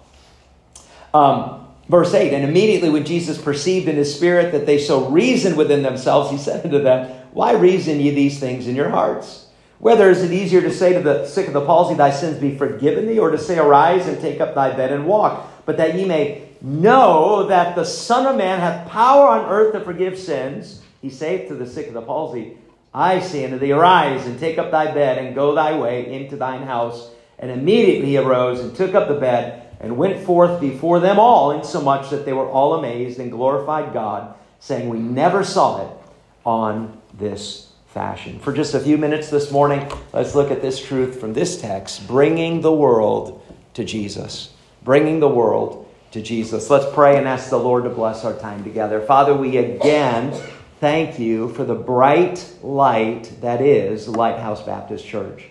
Um, 1.15 1.69
verse 1.89 2.13
8 2.13 2.35
And 2.35 2.45
immediately 2.45 2.91
when 2.91 3.07
Jesus 3.07 3.41
perceived 3.41 3.89
in 3.89 3.97
his 3.97 4.15
spirit 4.15 4.53
that 4.53 4.67
they 4.67 4.79
so 4.79 5.09
reasoned 5.09 5.57
within 5.57 5.83
themselves, 5.83 6.31
he 6.31 6.37
said 6.45 6.65
unto 6.65 6.83
them, 6.83 7.11
Why 7.33 7.53
reason 7.53 8.01
ye 8.01 8.11
these 8.11 8.39
things 8.39 8.67
in 8.67 8.77
your 8.77 8.91
hearts? 8.91 9.47
Whether 9.79 10.11
is 10.11 10.23
it 10.23 10.33
easier 10.33 10.61
to 10.63 10.73
say 10.73 10.93
to 10.95 11.01
the 11.01 11.27
sick 11.27 11.47
of 11.47 11.53
the 11.53 11.65
palsy, 11.65 11.95
Thy 11.95 12.11
sins 12.11 12.39
be 12.39 12.59
forgiven 12.59 13.07
thee, 13.07 13.19
or 13.19 13.31
to 13.31 13.39
say, 13.39 13.59
Arise 13.59 14.07
and 14.07 14.21
take 14.21 14.41
up 14.41 14.55
thy 14.55 14.77
bed 14.77 14.93
and 14.93 15.07
walk? 15.07 15.49
But 15.65 15.77
that 15.79 15.95
ye 15.95 16.05
may 16.05 16.49
know 16.61 17.47
that 17.47 17.77
the 17.77 17.85
Son 17.85 18.27
of 18.27 18.37
Man 18.37 18.61
hath 18.61 18.89
power 18.89 19.29
on 19.29 19.51
earth 19.51 19.73
to 19.73 19.81
forgive 19.81 20.19
sins, 20.19 20.83
he 21.01 21.11
saith 21.11 21.49
to 21.49 21.55
the 21.55 21.67
sick 21.67 21.89
of 21.89 21.95
the 21.95 22.03
palsy, 22.03 22.57
I 22.95 23.21
say 23.21 23.45
unto 23.45 23.59
thee, 23.59 23.73
Arise 23.73 24.25
and 24.27 24.39
take 24.39 24.57
up 24.57 24.71
thy 24.71 24.93
bed 24.93 25.19
and 25.19 25.35
go 25.35 25.55
thy 25.55 25.77
way 25.77 26.13
into 26.13 26.37
thine 26.37 26.63
house. 26.63 27.11
And 27.39 27.51
immediately 27.51 28.07
he 28.07 28.17
arose 28.17 28.61
and 28.61 28.75
took 28.75 28.95
up 28.95 29.09
the 29.09 29.15
bed 29.15 29.64
and 29.85 29.99
went 29.99 30.25
forth 30.25 30.61
before 30.61 30.99
them 30.99 31.19
all, 31.19 31.51
insomuch 31.51 32.09
that 32.11 32.25
they 32.25 32.33
were 32.33 32.49
all 32.49 32.75
amazed 32.75 33.21
and 33.21 33.31
glorified 33.31 33.93
God, 33.93 34.35
saying, 34.59 34.89
We 34.89 34.99
never 34.99 35.45
saw 35.45 35.87
it 35.87 35.97
on 36.45 37.01
this 37.13 37.71
fashion. 37.89 38.39
For 38.39 38.53
just 38.53 38.73
a 38.73 38.81
few 38.81 38.97
minutes 38.97 39.29
this 39.29 39.53
morning, 39.53 39.87
let's 40.15 40.35
look 40.35 40.51
at 40.51 40.63
this 40.63 40.85
truth 40.85 41.21
from 41.21 41.35
this 41.35 41.61
text 41.61 42.09
bringing 42.09 42.63
the 42.63 42.73
world 42.73 43.45
to 43.75 43.85
Jesus. 43.85 44.55
Bringing 44.83 45.21
the 45.21 45.29
world 45.29 45.87
to 46.13 46.23
Jesus. 46.23 46.71
Let's 46.71 46.93
pray 46.95 47.19
and 47.19 47.29
ask 47.29 47.51
the 47.51 47.59
Lord 47.59 47.85
to 47.85 47.91
bless 47.91 48.25
our 48.25 48.35
time 48.35 48.65
together. 48.65 49.03
Father, 49.03 49.35
we 49.35 49.59
again 49.59 50.33
thank 50.81 51.19
you 51.19 51.51
for 51.51 51.65
the 51.65 51.75
bright 51.75 52.51
light 52.63 53.31
that 53.43 53.61
is 53.61 54.09
Lighthouse 54.09 54.63
Baptist 54.63 55.07
Church. 55.07 55.45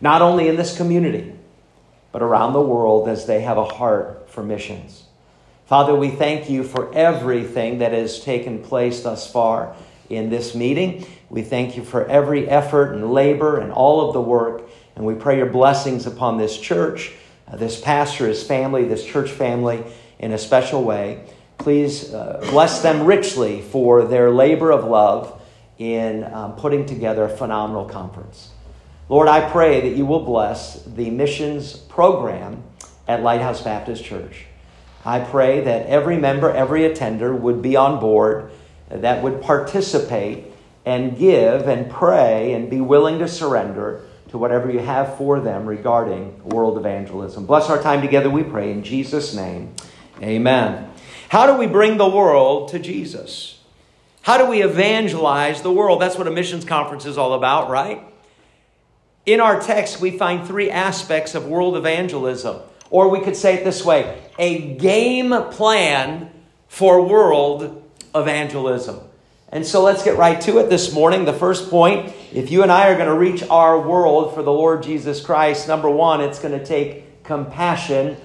Not 0.00 0.22
only 0.22 0.48
in 0.48 0.56
this 0.56 0.76
community, 0.76 1.33
but 2.14 2.22
around 2.22 2.52
the 2.52 2.60
world 2.60 3.08
as 3.08 3.26
they 3.26 3.40
have 3.40 3.58
a 3.58 3.64
heart 3.64 4.30
for 4.30 4.40
missions. 4.40 5.02
Father, 5.66 5.96
we 5.96 6.10
thank 6.10 6.48
you 6.48 6.62
for 6.62 6.94
everything 6.94 7.78
that 7.78 7.90
has 7.90 8.20
taken 8.20 8.62
place 8.62 9.02
thus 9.02 9.28
far 9.28 9.74
in 10.08 10.30
this 10.30 10.54
meeting. 10.54 11.04
We 11.28 11.42
thank 11.42 11.76
you 11.76 11.82
for 11.82 12.06
every 12.06 12.48
effort 12.48 12.92
and 12.92 13.10
labor 13.10 13.58
and 13.58 13.72
all 13.72 14.06
of 14.06 14.12
the 14.12 14.20
work. 14.20 14.62
And 14.94 15.04
we 15.04 15.16
pray 15.16 15.38
your 15.38 15.50
blessings 15.50 16.06
upon 16.06 16.38
this 16.38 16.56
church, 16.56 17.10
uh, 17.48 17.56
this 17.56 17.80
pastor, 17.80 18.28
his 18.28 18.44
family, 18.44 18.84
this 18.84 19.04
church 19.04 19.32
family 19.32 19.82
in 20.20 20.30
a 20.30 20.38
special 20.38 20.84
way. 20.84 21.24
Please 21.58 22.14
uh, 22.14 22.46
bless 22.50 22.80
them 22.80 23.06
richly 23.06 23.60
for 23.60 24.04
their 24.04 24.30
labor 24.30 24.70
of 24.70 24.84
love 24.84 25.42
in 25.78 26.22
um, 26.32 26.54
putting 26.54 26.86
together 26.86 27.24
a 27.24 27.28
phenomenal 27.28 27.86
conference. 27.86 28.53
Lord, 29.08 29.28
I 29.28 29.48
pray 29.50 29.82
that 29.82 29.96
you 29.96 30.06
will 30.06 30.24
bless 30.24 30.82
the 30.82 31.10
missions 31.10 31.76
program 31.76 32.62
at 33.06 33.22
Lighthouse 33.22 33.60
Baptist 33.60 34.02
Church. 34.02 34.46
I 35.04 35.20
pray 35.20 35.60
that 35.60 35.86
every 35.86 36.16
member, 36.16 36.50
every 36.50 36.86
attender 36.86 37.34
would 37.34 37.60
be 37.60 37.76
on 37.76 38.00
board, 38.00 38.50
that 38.88 39.22
would 39.22 39.42
participate 39.42 40.46
and 40.86 41.18
give 41.18 41.68
and 41.68 41.90
pray 41.90 42.54
and 42.54 42.70
be 42.70 42.80
willing 42.80 43.18
to 43.18 43.28
surrender 43.28 44.06
to 44.30 44.38
whatever 44.38 44.70
you 44.70 44.78
have 44.78 45.18
for 45.18 45.38
them 45.38 45.66
regarding 45.66 46.42
world 46.42 46.78
evangelism. 46.78 47.44
Bless 47.44 47.68
our 47.68 47.82
time 47.82 48.00
together, 48.00 48.30
we 48.30 48.42
pray, 48.42 48.72
in 48.72 48.82
Jesus' 48.82 49.34
name. 49.34 49.74
Amen. 50.22 50.90
How 51.28 51.46
do 51.46 51.58
we 51.58 51.66
bring 51.66 51.98
the 51.98 52.08
world 52.08 52.70
to 52.70 52.78
Jesus? 52.78 53.60
How 54.22 54.38
do 54.38 54.46
we 54.46 54.62
evangelize 54.62 55.60
the 55.60 55.72
world? 55.72 56.00
That's 56.00 56.16
what 56.16 56.26
a 56.26 56.30
missions 56.30 56.64
conference 56.64 57.04
is 57.04 57.18
all 57.18 57.34
about, 57.34 57.68
right? 57.68 58.02
In 59.26 59.40
our 59.40 59.60
text, 59.60 60.00
we 60.00 60.18
find 60.18 60.46
three 60.46 60.70
aspects 60.70 61.34
of 61.34 61.46
world 61.46 61.76
evangelism. 61.76 62.60
Or 62.90 63.08
we 63.08 63.20
could 63.20 63.36
say 63.36 63.54
it 63.54 63.64
this 63.64 63.84
way 63.84 64.22
a 64.38 64.74
game 64.74 65.30
plan 65.50 66.30
for 66.68 67.06
world 67.06 67.82
evangelism. 68.14 69.00
And 69.48 69.64
so 69.64 69.82
let's 69.82 70.02
get 70.02 70.16
right 70.16 70.40
to 70.42 70.58
it 70.58 70.68
this 70.68 70.92
morning. 70.92 71.24
The 71.24 71.32
first 71.32 71.70
point 71.70 72.12
if 72.32 72.50
you 72.50 72.62
and 72.62 72.72
I 72.72 72.88
are 72.88 72.96
going 72.96 73.08
to 73.08 73.14
reach 73.14 73.42
our 73.44 73.80
world 73.80 74.34
for 74.34 74.42
the 74.42 74.52
Lord 74.52 74.82
Jesus 74.82 75.20
Christ, 75.20 75.68
number 75.68 75.88
one, 75.88 76.20
it's 76.20 76.40
going 76.40 76.58
to 76.58 76.64
take 76.64 77.22
compassion 77.22 78.16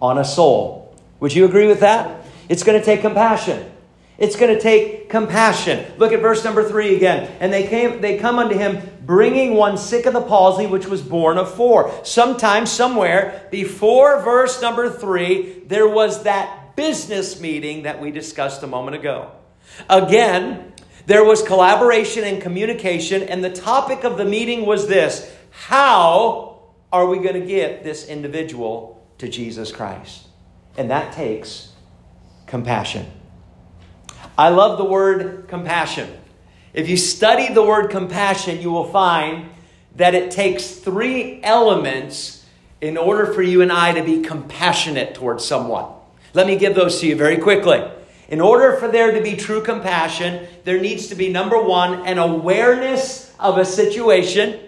on 0.00 0.18
a 0.18 0.24
soul. 0.24 0.96
Would 1.20 1.34
you 1.34 1.44
agree 1.44 1.66
with 1.66 1.80
that? 1.80 2.24
It's 2.48 2.62
going 2.62 2.78
to 2.78 2.84
take 2.84 3.00
compassion. 3.00 3.70
It's 4.18 4.36
going 4.36 4.54
to 4.54 4.60
take 4.60 5.10
compassion. 5.10 5.84
Look 5.98 6.12
at 6.12 6.20
verse 6.20 6.42
number 6.42 6.66
three 6.66 6.96
again. 6.96 7.30
And 7.40 7.52
they 7.52 7.66
came, 7.66 8.00
they 8.00 8.18
come 8.18 8.38
unto 8.38 8.56
him, 8.56 8.80
bringing 9.04 9.54
one 9.54 9.76
sick 9.76 10.06
of 10.06 10.14
the 10.14 10.22
palsy, 10.22 10.66
which 10.66 10.86
was 10.86 11.02
born 11.02 11.36
of 11.36 11.54
four. 11.54 11.92
Sometime, 12.04 12.64
somewhere, 12.64 13.46
before 13.50 14.22
verse 14.22 14.62
number 14.62 14.88
three, 14.88 15.60
there 15.66 15.88
was 15.88 16.22
that 16.22 16.76
business 16.76 17.40
meeting 17.40 17.82
that 17.82 18.00
we 18.00 18.10
discussed 18.10 18.62
a 18.62 18.66
moment 18.66 18.96
ago. 18.96 19.32
Again, 19.90 20.72
there 21.06 21.24
was 21.24 21.42
collaboration 21.42 22.24
and 22.24 22.40
communication, 22.40 23.22
and 23.22 23.44
the 23.44 23.50
topic 23.50 24.04
of 24.04 24.16
the 24.16 24.24
meeting 24.24 24.66
was 24.66 24.88
this 24.88 25.30
How 25.50 26.62
are 26.92 27.06
we 27.06 27.18
going 27.18 27.40
to 27.40 27.46
get 27.46 27.84
this 27.84 28.08
individual 28.08 29.06
to 29.18 29.28
Jesus 29.28 29.72
Christ? 29.72 30.26
And 30.78 30.90
that 30.90 31.12
takes 31.12 31.72
compassion. 32.46 33.06
I 34.38 34.50
love 34.50 34.76
the 34.78 34.84
word 34.84 35.48
compassion. 35.48 36.10
If 36.74 36.88
you 36.90 36.96
study 36.98 37.52
the 37.52 37.62
word 37.62 37.90
compassion, 37.90 38.60
you 38.60 38.70
will 38.70 38.88
find 38.88 39.48
that 39.96 40.14
it 40.14 40.30
takes 40.30 40.70
three 40.70 41.42
elements 41.42 42.44
in 42.82 42.98
order 42.98 43.32
for 43.32 43.42
you 43.42 43.62
and 43.62 43.72
I 43.72 43.92
to 43.92 44.04
be 44.04 44.20
compassionate 44.20 45.14
towards 45.14 45.44
someone. 45.44 45.86
Let 46.34 46.46
me 46.46 46.56
give 46.56 46.74
those 46.74 47.00
to 47.00 47.06
you 47.06 47.16
very 47.16 47.38
quickly. 47.38 47.82
In 48.28 48.42
order 48.42 48.76
for 48.76 48.88
there 48.88 49.12
to 49.12 49.22
be 49.22 49.36
true 49.36 49.62
compassion, 49.62 50.46
there 50.64 50.80
needs 50.80 51.06
to 51.06 51.14
be 51.14 51.30
number 51.30 51.60
one, 51.60 52.06
an 52.06 52.18
awareness 52.18 53.32
of 53.40 53.56
a 53.56 53.64
situation. 53.64 54.60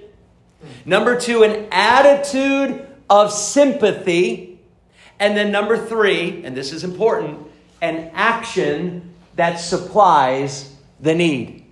Number 0.86 1.20
two, 1.20 1.42
an 1.42 1.68
attitude 1.70 2.86
of 3.10 3.32
sympathy. 3.32 4.60
And 5.20 5.36
then 5.36 5.52
number 5.52 5.76
three, 5.76 6.42
and 6.44 6.56
this 6.56 6.72
is 6.72 6.84
important, 6.84 7.46
an 7.82 8.10
action 8.14 9.14
that 9.38 9.60
supplies 9.60 10.74
the 10.98 11.14
need. 11.14 11.64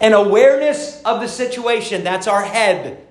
An 0.00 0.14
awareness 0.14 1.00
of 1.04 1.20
the 1.20 1.28
situation, 1.28 2.02
that's 2.02 2.26
our 2.26 2.42
head. 2.42 3.06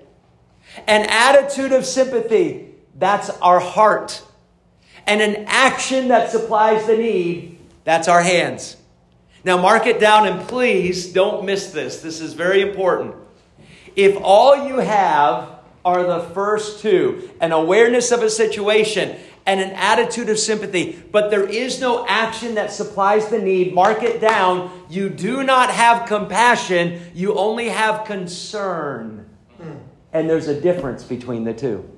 An 0.86 1.06
attitude 1.08 1.72
of 1.72 1.86
sympathy, 1.86 2.74
that's 2.98 3.30
our 3.30 3.60
heart. 3.60 4.22
And 5.06 5.22
an 5.22 5.46
action 5.48 6.08
that 6.08 6.30
supplies 6.30 6.86
the 6.86 6.98
need, 6.98 7.58
that's 7.84 8.08
our 8.08 8.22
hands. 8.22 8.76
Now, 9.42 9.56
mark 9.56 9.86
it 9.86 9.98
down 9.98 10.28
and 10.28 10.46
please 10.46 11.10
don't 11.10 11.46
miss 11.46 11.70
this. 11.70 12.02
This 12.02 12.20
is 12.20 12.34
very 12.34 12.60
important. 12.60 13.14
If 13.96 14.18
all 14.20 14.68
you 14.68 14.80
have 14.80 15.48
are 15.82 16.06
the 16.06 16.20
first 16.34 16.80
two 16.80 17.30
an 17.40 17.52
awareness 17.52 18.12
of 18.12 18.22
a 18.22 18.28
situation 18.28 19.18
and 19.46 19.60
an 19.60 19.70
attitude 19.70 20.28
of 20.28 20.38
sympathy, 20.38 21.02
but 21.10 21.30
there 21.30 21.44
is 21.44 21.80
no 21.80 22.06
action 22.06 22.54
that 22.54 22.72
supplies 22.72 23.28
the 23.28 23.40
need. 23.40 23.74
Mark 23.74 24.02
it 24.02 24.20
down. 24.20 24.70
You 24.88 25.08
do 25.08 25.42
not 25.42 25.70
have 25.70 26.06
compassion, 26.06 27.00
you 27.14 27.34
only 27.34 27.68
have 27.68 28.04
concern. 28.04 29.28
And 30.12 30.28
there's 30.28 30.48
a 30.48 30.60
difference 30.60 31.02
between 31.02 31.44
the 31.44 31.54
two. 31.54 31.88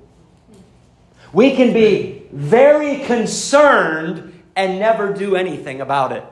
We 1.33 1.55
can 1.55 1.73
be 1.73 2.23
very 2.31 3.03
concerned 3.03 4.41
and 4.55 4.79
never 4.79 5.13
do 5.13 5.35
anything 5.35 5.81
about 5.81 6.13
it. 6.13 6.23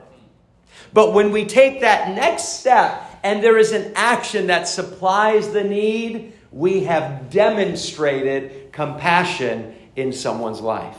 But 0.94 1.12
when 1.12 1.30
we 1.30 1.44
take 1.44 1.82
that 1.82 2.14
next 2.14 2.60
step 2.60 3.02
and 3.22 3.42
there 3.42 3.58
is 3.58 3.72
an 3.72 3.92
action 3.96 4.46
that 4.46 4.66
supplies 4.66 5.52
the 5.52 5.62
need, 5.62 6.32
we 6.50 6.84
have 6.84 7.30
demonstrated 7.30 8.72
compassion 8.72 9.74
in 9.96 10.12
someone's 10.12 10.60
life. 10.60 10.96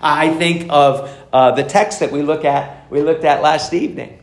I 0.00 0.34
think 0.34 0.66
of 0.70 1.10
uh, 1.32 1.52
the 1.52 1.64
text 1.64 2.00
that 2.00 2.10
we 2.10 2.22
look 2.22 2.44
at 2.44 2.90
we 2.90 3.02
looked 3.02 3.24
at 3.24 3.42
last 3.42 3.74
evening 3.74 4.18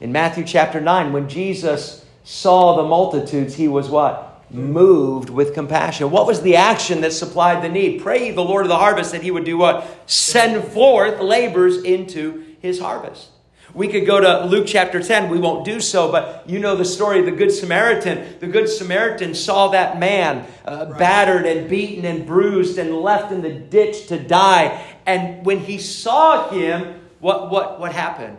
in 0.00 0.12
Matthew 0.12 0.44
chapter 0.44 0.80
9 0.80 1.12
when 1.12 1.28
Jesus 1.28 2.04
saw 2.24 2.76
the 2.76 2.82
multitudes 2.82 3.54
he 3.54 3.68
was 3.68 3.88
what 3.88 4.24
moved 4.50 5.28
with 5.28 5.52
compassion 5.52 6.10
what 6.10 6.26
was 6.26 6.40
the 6.40 6.56
action 6.56 7.02
that 7.02 7.12
supplied 7.12 7.62
the 7.62 7.68
need 7.68 8.00
pray 8.00 8.30
the 8.30 8.42
lord 8.42 8.64
of 8.64 8.70
the 8.70 8.76
harvest 8.76 9.12
that 9.12 9.22
he 9.22 9.30
would 9.30 9.44
do 9.44 9.58
what 9.58 9.86
send 10.06 10.64
forth 10.72 11.20
labors 11.20 11.82
into 11.82 12.46
his 12.60 12.80
harvest 12.80 13.28
we 13.74 13.88
could 13.88 14.06
go 14.06 14.18
to 14.18 14.46
Luke 14.46 14.66
chapter 14.66 15.02
10. 15.02 15.28
We 15.28 15.38
won't 15.38 15.64
do 15.64 15.80
so, 15.80 16.10
but 16.10 16.48
you 16.48 16.58
know 16.58 16.74
the 16.74 16.84
story 16.84 17.20
of 17.20 17.26
the 17.26 17.32
Good 17.32 17.52
Samaritan. 17.52 18.38
The 18.40 18.46
Good 18.46 18.68
Samaritan 18.68 19.34
saw 19.34 19.68
that 19.68 19.98
man 19.98 20.46
uh, 20.64 20.86
right. 20.88 20.98
battered 20.98 21.44
and 21.44 21.68
beaten 21.68 22.04
and 22.06 22.26
bruised 22.26 22.78
and 22.78 22.96
left 22.96 23.30
in 23.30 23.42
the 23.42 23.52
ditch 23.52 24.06
to 24.08 24.18
die. 24.18 24.96
And 25.08 25.46
when 25.46 25.60
he 25.60 25.78
saw 25.78 26.50
him, 26.50 27.00
what, 27.18 27.50
what, 27.50 27.80
what 27.80 27.92
happened? 27.92 28.36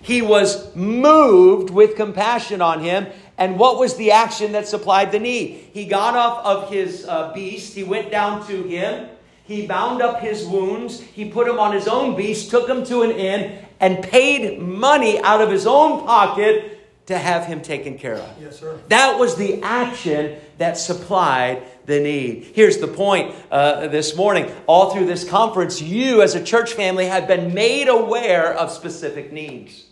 He 0.00 0.22
was 0.22 0.74
moved 0.76 1.70
with 1.70 1.96
compassion 1.96 2.62
on 2.62 2.78
him. 2.78 3.08
And 3.36 3.58
what 3.58 3.76
was 3.76 3.96
the 3.96 4.12
action 4.12 4.52
that 4.52 4.68
supplied 4.68 5.10
the 5.10 5.18
need? 5.18 5.68
He 5.72 5.86
got 5.86 6.14
off 6.14 6.46
of 6.46 6.70
his 6.70 7.04
uh, 7.06 7.32
beast, 7.34 7.74
he 7.74 7.82
went 7.82 8.12
down 8.12 8.46
to 8.46 8.62
him. 8.62 9.08
He 9.42 9.66
bound 9.66 10.00
up 10.00 10.20
his 10.20 10.46
wounds. 10.46 11.00
He 11.00 11.28
put 11.28 11.48
him 11.48 11.58
on 11.58 11.72
his 11.72 11.88
own 11.88 12.14
beast, 12.16 12.50
took 12.50 12.68
him 12.68 12.84
to 12.84 13.02
an 13.02 13.10
inn, 13.10 13.58
and 13.80 14.00
paid 14.00 14.60
money 14.60 15.20
out 15.22 15.40
of 15.40 15.50
his 15.50 15.66
own 15.66 16.06
pocket 16.06 16.79
to 17.06 17.18
have 17.18 17.46
him 17.46 17.60
taken 17.60 17.98
care 17.98 18.16
of. 18.16 18.30
Yes, 18.40 18.60
sir. 18.60 18.78
That 18.88 19.18
was 19.18 19.36
the 19.36 19.62
action 19.62 20.38
that 20.58 20.76
supplied 20.76 21.62
the 21.86 22.00
need. 22.00 22.52
Here's 22.54 22.78
the 22.78 22.88
point 22.88 23.34
uh, 23.50 23.88
this 23.88 24.16
morning. 24.16 24.50
All 24.66 24.94
through 24.94 25.06
this 25.06 25.28
conference, 25.28 25.82
you 25.82 26.22
as 26.22 26.34
a 26.34 26.44
church 26.44 26.74
family 26.74 27.06
have 27.06 27.26
been 27.26 27.52
made 27.52 27.88
aware 27.88 28.54
of 28.54 28.70
specific 28.70 29.32
needs. 29.32 29.86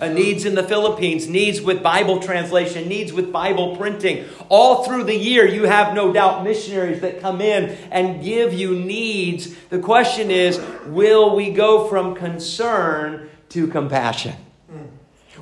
Uh, 0.00 0.08
needs 0.08 0.44
in 0.44 0.56
the 0.56 0.64
Philippines, 0.64 1.28
needs 1.28 1.60
with 1.60 1.82
Bible 1.82 2.20
translation, 2.20 2.88
needs 2.88 3.12
with 3.12 3.32
Bible 3.32 3.76
printing. 3.76 4.26
All 4.48 4.82
through 4.82 5.04
the 5.04 5.14
year, 5.14 5.46
you 5.46 5.64
have 5.64 5.94
no 5.94 6.12
doubt 6.12 6.42
missionaries 6.42 7.00
that 7.02 7.20
come 7.20 7.40
in 7.40 7.70
and 7.92 8.22
give 8.22 8.52
you 8.52 8.76
needs. 8.76 9.54
The 9.68 9.78
question 9.78 10.32
is 10.32 10.60
will 10.86 11.36
we 11.36 11.52
go 11.52 11.88
from 11.88 12.16
concern 12.16 13.30
to 13.50 13.68
compassion? 13.68 14.34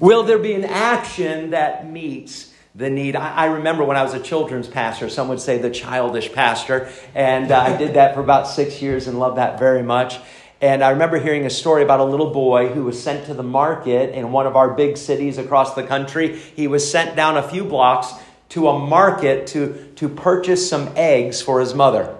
Will 0.00 0.24
there 0.24 0.38
be 0.38 0.54
an 0.54 0.64
action 0.64 1.50
that 1.50 1.88
meets 1.88 2.52
the 2.74 2.90
need? 2.90 3.16
I, 3.16 3.34
I 3.34 3.44
remember 3.46 3.84
when 3.84 3.96
I 3.96 4.02
was 4.02 4.14
a 4.14 4.20
children's 4.20 4.66
pastor, 4.66 5.08
some 5.08 5.28
would 5.28 5.40
say 5.40 5.58
the 5.58 5.70
childish 5.70 6.32
pastor, 6.32 6.90
and 7.14 7.52
uh, 7.52 7.60
I 7.60 7.76
did 7.76 7.94
that 7.94 8.14
for 8.14 8.20
about 8.20 8.48
six 8.48 8.82
years 8.82 9.06
and 9.06 9.18
loved 9.18 9.38
that 9.38 9.58
very 9.58 9.82
much. 9.82 10.18
And 10.60 10.82
I 10.82 10.90
remember 10.90 11.18
hearing 11.18 11.44
a 11.46 11.50
story 11.50 11.82
about 11.82 12.00
a 12.00 12.04
little 12.04 12.30
boy 12.30 12.68
who 12.68 12.84
was 12.84 13.00
sent 13.00 13.26
to 13.26 13.34
the 13.34 13.42
market 13.42 14.14
in 14.14 14.32
one 14.32 14.46
of 14.46 14.56
our 14.56 14.72
big 14.72 14.96
cities 14.96 15.36
across 15.38 15.74
the 15.74 15.82
country. 15.82 16.38
He 16.38 16.66
was 16.68 16.90
sent 16.90 17.16
down 17.16 17.36
a 17.36 17.42
few 17.42 17.64
blocks 17.64 18.12
to 18.50 18.68
a 18.68 18.78
market 18.78 19.46
to, 19.48 19.92
to 19.96 20.08
purchase 20.08 20.68
some 20.68 20.90
eggs 20.96 21.42
for 21.42 21.60
his 21.60 21.74
mother. 21.74 22.16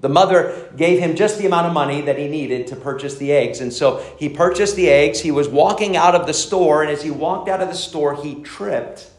The 0.00 0.08
mother 0.08 0.72
gave 0.76 1.00
him 1.00 1.16
just 1.16 1.38
the 1.38 1.46
amount 1.46 1.66
of 1.66 1.72
money 1.72 2.02
that 2.02 2.18
he 2.18 2.28
needed 2.28 2.68
to 2.68 2.76
purchase 2.76 3.16
the 3.16 3.32
eggs. 3.32 3.60
And 3.60 3.72
so 3.72 3.98
he 4.18 4.28
purchased 4.28 4.76
the 4.76 4.88
eggs. 4.88 5.20
He 5.20 5.30
was 5.30 5.48
walking 5.48 5.96
out 5.96 6.14
of 6.14 6.26
the 6.26 6.34
store, 6.34 6.82
and 6.82 6.90
as 6.90 7.02
he 7.02 7.10
walked 7.10 7.48
out 7.48 7.60
of 7.60 7.68
the 7.68 7.74
store, 7.74 8.14
he 8.14 8.42
tripped 8.42 9.10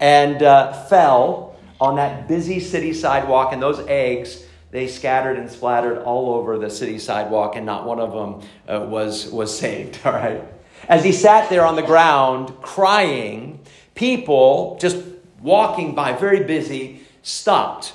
and 0.00 0.42
uh, 0.42 0.72
fell 0.84 1.56
on 1.80 1.96
that 1.96 2.26
busy 2.26 2.58
city 2.58 2.92
sidewalk, 2.92 3.52
and 3.52 3.62
those 3.62 3.80
eggs 3.86 4.44
they 4.72 4.88
scattered 4.88 5.36
and 5.36 5.50
splattered 5.50 5.98
all 5.98 6.34
over 6.34 6.58
the 6.58 6.70
city 6.70 6.98
sidewalk, 6.98 7.56
and 7.56 7.66
not 7.66 7.86
one 7.86 8.00
of 8.00 8.10
them 8.10 8.48
uh, 8.66 8.84
was, 8.86 9.28
was 9.28 9.56
saved. 9.56 10.00
All 10.04 10.12
right. 10.12 10.42
As 10.88 11.04
he 11.04 11.12
sat 11.12 11.50
there 11.50 11.64
on 11.64 11.76
the 11.76 11.82
ground 11.82 12.54
crying, 12.62 13.60
people 13.94 14.78
just 14.80 14.96
walking 15.40 15.94
by, 15.94 16.14
very 16.14 16.44
busy, 16.44 17.02
stopped. 17.22 17.92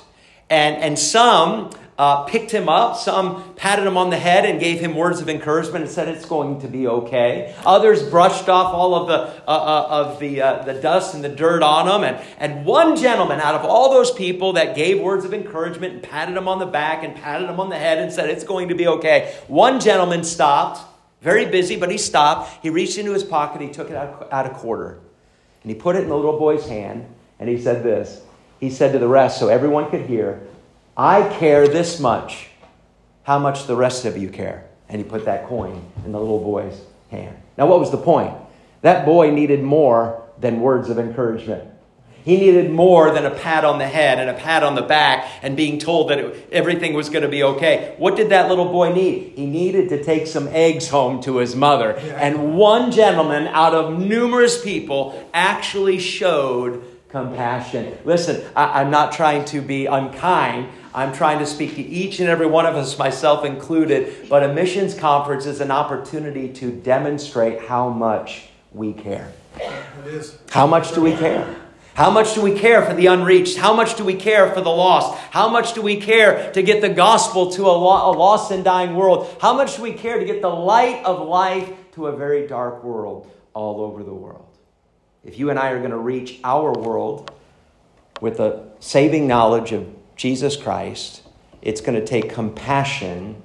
And, 0.48 0.76
and 0.76 0.98
some 0.98 1.70
uh, 1.98 2.22
picked 2.24 2.52
him 2.52 2.68
up. 2.68 2.96
Some 2.96 3.54
patted 3.54 3.84
him 3.84 3.96
on 3.96 4.10
the 4.10 4.16
head 4.16 4.44
and 4.44 4.60
gave 4.60 4.78
him 4.78 4.94
words 4.94 5.20
of 5.20 5.28
encouragement 5.28 5.84
and 5.84 5.92
said 5.92 6.06
it's 6.06 6.24
going 6.24 6.60
to 6.60 6.68
be 6.68 6.86
okay. 6.86 7.54
Others 7.66 8.08
brushed 8.08 8.48
off 8.48 8.72
all 8.72 8.94
of 8.94 9.08
the, 9.08 9.14
uh, 9.14 9.50
uh, 9.50 9.86
of 9.90 10.20
the, 10.20 10.40
uh, 10.40 10.62
the 10.62 10.74
dust 10.74 11.14
and 11.14 11.24
the 11.24 11.28
dirt 11.28 11.60
on 11.62 11.88
him. 11.88 12.08
And, 12.08 12.24
and 12.38 12.64
one 12.64 12.96
gentleman 12.96 13.40
out 13.40 13.56
of 13.56 13.64
all 13.64 13.90
those 13.90 14.12
people 14.12 14.52
that 14.52 14.76
gave 14.76 15.00
words 15.00 15.24
of 15.24 15.34
encouragement 15.34 15.94
and 15.94 16.02
patted 16.02 16.36
him 16.36 16.46
on 16.46 16.60
the 16.60 16.66
back 16.66 17.02
and 17.02 17.16
patted 17.16 17.50
him 17.50 17.58
on 17.58 17.68
the 17.68 17.78
head 17.78 17.98
and 17.98 18.12
said 18.12 18.30
it's 18.30 18.44
going 18.44 18.68
to 18.68 18.76
be 18.76 18.86
okay, 18.86 19.34
one 19.48 19.80
gentleman 19.80 20.22
stopped, 20.22 20.80
very 21.20 21.46
busy, 21.46 21.74
but 21.74 21.90
he 21.90 21.98
stopped. 21.98 22.62
He 22.62 22.70
reached 22.70 22.96
into 22.96 23.12
his 23.12 23.24
pocket, 23.24 23.60
he 23.60 23.70
took 23.70 23.90
it 23.90 23.96
out, 23.96 24.28
out 24.30 24.46
a 24.46 24.50
quarter, 24.50 25.00
and 25.62 25.72
he 25.72 25.76
put 25.76 25.96
it 25.96 26.04
in 26.04 26.08
the 26.08 26.14
little 26.14 26.38
boy's 26.38 26.68
hand, 26.68 27.12
and 27.40 27.48
he 27.48 27.60
said 27.60 27.82
this. 27.82 28.22
He 28.60 28.70
said 28.70 28.92
to 28.92 29.00
the 29.00 29.08
rest, 29.08 29.40
so 29.40 29.48
everyone 29.48 29.90
could 29.90 30.06
hear, 30.06 30.40
I 30.98 31.32
care 31.38 31.68
this 31.68 32.00
much. 32.00 32.48
How 33.22 33.38
much 33.38 33.68
the 33.68 33.76
rest 33.76 34.04
of 34.04 34.18
you 34.18 34.30
care? 34.30 34.64
And 34.88 35.00
he 35.00 35.08
put 35.08 35.26
that 35.26 35.46
coin 35.46 35.84
in 36.04 36.10
the 36.10 36.18
little 36.18 36.40
boy's 36.40 36.80
hand. 37.10 37.36
Now, 37.56 37.66
what 37.66 37.78
was 37.78 37.92
the 37.92 37.98
point? 37.98 38.34
That 38.82 39.06
boy 39.06 39.30
needed 39.30 39.62
more 39.62 40.24
than 40.40 40.60
words 40.60 40.90
of 40.90 40.98
encouragement. 40.98 41.70
He 42.24 42.36
needed 42.36 42.70
more 42.70 43.12
than 43.12 43.24
a 43.24 43.30
pat 43.30 43.64
on 43.64 43.78
the 43.78 43.86
head 43.86 44.18
and 44.18 44.28
a 44.28 44.34
pat 44.34 44.62
on 44.62 44.74
the 44.74 44.82
back 44.82 45.26
and 45.40 45.56
being 45.56 45.78
told 45.78 46.10
that 46.10 46.18
it, 46.18 46.48
everything 46.50 46.94
was 46.94 47.08
going 47.08 47.22
to 47.22 47.28
be 47.28 47.42
okay. 47.42 47.94
What 47.96 48.16
did 48.16 48.30
that 48.30 48.48
little 48.48 48.66
boy 48.66 48.92
need? 48.92 49.34
He 49.36 49.46
needed 49.46 49.88
to 49.90 50.02
take 50.02 50.26
some 50.26 50.48
eggs 50.48 50.88
home 50.88 51.22
to 51.22 51.36
his 51.36 51.54
mother. 51.54 51.92
And 51.92 52.56
one 52.56 52.90
gentleman 52.90 53.46
out 53.46 53.72
of 53.72 53.98
numerous 53.98 54.62
people 54.62 55.28
actually 55.32 56.00
showed 56.00 56.84
compassion. 57.08 57.96
Listen, 58.04 58.44
I, 58.54 58.80
I'm 58.80 58.90
not 58.90 59.12
trying 59.12 59.44
to 59.46 59.60
be 59.60 59.86
unkind. 59.86 60.68
I'm 60.94 61.12
trying 61.12 61.38
to 61.38 61.46
speak 61.46 61.74
to 61.76 61.82
each 61.82 62.20
and 62.20 62.28
every 62.28 62.46
one 62.46 62.66
of 62.66 62.74
us, 62.74 62.98
myself 62.98 63.44
included. 63.44 64.28
But 64.28 64.42
a 64.42 64.52
missions 64.52 64.94
conference 64.94 65.46
is 65.46 65.60
an 65.60 65.70
opportunity 65.70 66.52
to 66.54 66.72
demonstrate 66.72 67.62
how 67.62 67.88
much 67.88 68.48
we 68.72 68.92
care. 68.92 69.32
It 69.56 70.06
is. 70.06 70.38
How 70.50 70.66
much 70.66 70.94
do 70.94 71.00
we 71.00 71.12
care? 71.12 71.56
How 71.94 72.10
much 72.10 72.34
do 72.34 72.42
we 72.42 72.56
care 72.56 72.84
for 72.84 72.94
the 72.94 73.06
unreached? 73.06 73.58
How 73.58 73.74
much 73.74 73.96
do 73.96 74.04
we 74.04 74.14
care 74.14 74.52
for 74.52 74.60
the 74.60 74.70
lost? 74.70 75.18
How 75.32 75.48
much 75.48 75.74
do 75.74 75.82
we 75.82 75.96
care 75.96 76.52
to 76.52 76.62
get 76.62 76.80
the 76.80 76.88
gospel 76.88 77.50
to 77.52 77.62
a, 77.62 77.74
lo- 77.74 78.10
a 78.10 78.14
lost 78.16 78.52
and 78.52 78.62
dying 78.62 78.94
world? 78.94 79.36
How 79.40 79.52
much 79.52 79.76
do 79.76 79.82
we 79.82 79.92
care 79.92 80.20
to 80.20 80.24
get 80.24 80.40
the 80.40 80.48
light 80.48 81.04
of 81.04 81.26
life 81.26 81.72
to 81.94 82.06
a 82.06 82.16
very 82.16 82.46
dark 82.46 82.84
world 82.84 83.28
all 83.52 83.80
over 83.80 84.04
the 84.04 84.14
world? 84.14 84.47
If 85.28 85.38
you 85.38 85.50
and 85.50 85.58
I 85.58 85.72
are 85.72 85.78
going 85.78 85.90
to 85.90 85.98
reach 85.98 86.40
our 86.42 86.72
world 86.72 87.30
with 88.22 88.38
the 88.38 88.64
saving 88.80 89.28
knowledge 89.28 89.72
of 89.72 89.86
Jesus 90.16 90.56
Christ, 90.56 91.20
it's 91.60 91.82
going 91.82 92.00
to 92.00 92.06
take 92.06 92.30
compassion 92.32 93.42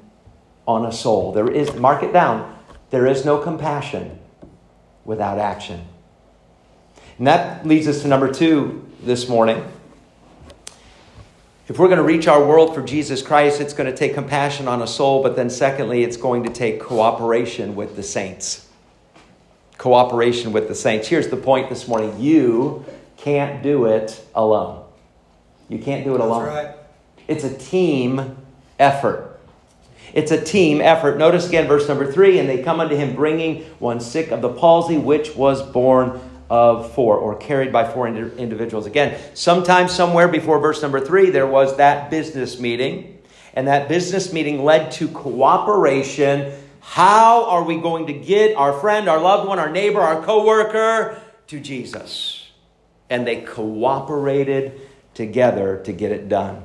on 0.66 0.86
a 0.86 0.94
soul. 0.94 1.34
There 1.34 1.52
is, 1.52 1.76
mark 1.76 2.02
it 2.02 2.14
down, 2.14 2.58
there 2.90 3.06
is 3.06 3.26
no 3.26 3.38
compassion 3.38 4.18
without 5.04 5.40
action. 5.40 5.86
And 7.18 7.28
that 7.28 7.68
leads 7.68 7.90
us 7.90 8.02
to 8.04 8.08
number 8.08 8.32
two 8.32 8.90
this 9.02 9.28
morning. 9.28 9.62
If 11.68 11.80
we're 11.80 11.90
going 11.90 11.98
to 11.98 12.04
reach 12.04 12.30
our 12.30 12.46
world 12.46 12.74
for 12.74 12.82
Jesus 12.82 13.22
Christ, 13.22 13.60
it's 13.60 13.74
going 13.74 13.92
to 13.92 13.98
take 13.98 14.14
compassion 14.14 14.70
on 14.70 14.82
a 14.82 14.88
soul, 14.88 15.22
but 15.22 15.36
then 15.36 15.50
secondly, 15.50 16.06
it's 16.06 16.16
going 16.16 16.44
to 16.46 16.50
take 16.50 16.80
cooperation 16.80 17.76
with 17.76 17.98
the 17.98 18.04
saints. 18.04 18.70
Cooperation 19.84 20.54
with 20.54 20.70
the 20.70 20.76
saints. 20.76 21.10
Here's 21.10 21.28
the 21.28 21.36
point 21.36 21.68
this 21.68 21.90
morning 21.90 22.18
you 22.18 22.86
can't 23.18 23.62
do 23.62 23.84
it 23.84 24.26
alone. 24.34 24.86
You 25.68 25.78
can't 25.78 26.06
do 26.06 26.16
it 26.16 26.22
alone. 26.22 26.46
That's 26.46 26.68
right. 26.68 26.76
It's 27.28 27.44
a 27.44 27.54
team 27.54 28.38
effort. 28.80 29.42
It's 30.14 30.32
a 30.32 30.42
team 30.42 30.80
effort. 30.80 31.18
Notice 31.18 31.50
again 31.50 31.68
verse 31.68 31.86
number 31.90 32.10
three, 32.10 32.40
and 32.40 32.48
they 32.48 32.64
come 32.64 32.80
unto 32.80 32.96
him 32.96 33.14
bringing 33.14 33.64
one 33.80 34.00
sick 34.00 34.32
of 34.32 34.42
the 34.42 34.48
palsy, 34.48 34.98
which 34.98 35.36
was 35.36 35.62
born 35.62 36.22
of 36.50 36.94
four, 36.94 37.18
or 37.18 37.36
carried 37.36 37.74
by 37.74 37.86
four 37.86 38.08
indi- 38.08 38.38
individuals. 38.38 38.86
Again, 38.86 39.20
sometime 39.34 39.90
somewhere 39.90 40.30
before 40.30 40.60
verse 40.60 40.82
number 40.82 41.02
three, 41.02 41.30
there 41.30 41.46
was 41.46 41.76
that 41.76 42.10
business 42.10 42.58
meeting, 42.58 43.22
and 43.54 43.68
that 43.68 43.90
business 43.90 44.32
meeting 44.32 44.64
led 44.64 44.94
to 44.94 45.10
cooperation. 45.10 46.54
How 46.84 47.46
are 47.46 47.64
we 47.64 47.78
going 47.78 48.08
to 48.08 48.14
get 48.14 48.56
our 48.56 48.74
friend, 48.74 49.08
our 49.08 49.20
loved 49.20 49.48
one, 49.48 49.58
our 49.58 49.72
neighbor, 49.72 50.02
our 50.02 50.22
coworker 50.22 51.20
to 51.48 51.60
Jesus? 51.60 52.52
And 53.10 53.26
they 53.26 53.42
cooperated 53.42 54.80
together 55.14 55.82
to 55.86 55.94
get 55.94 56.12
it 56.12 56.30
done. 56.30 56.64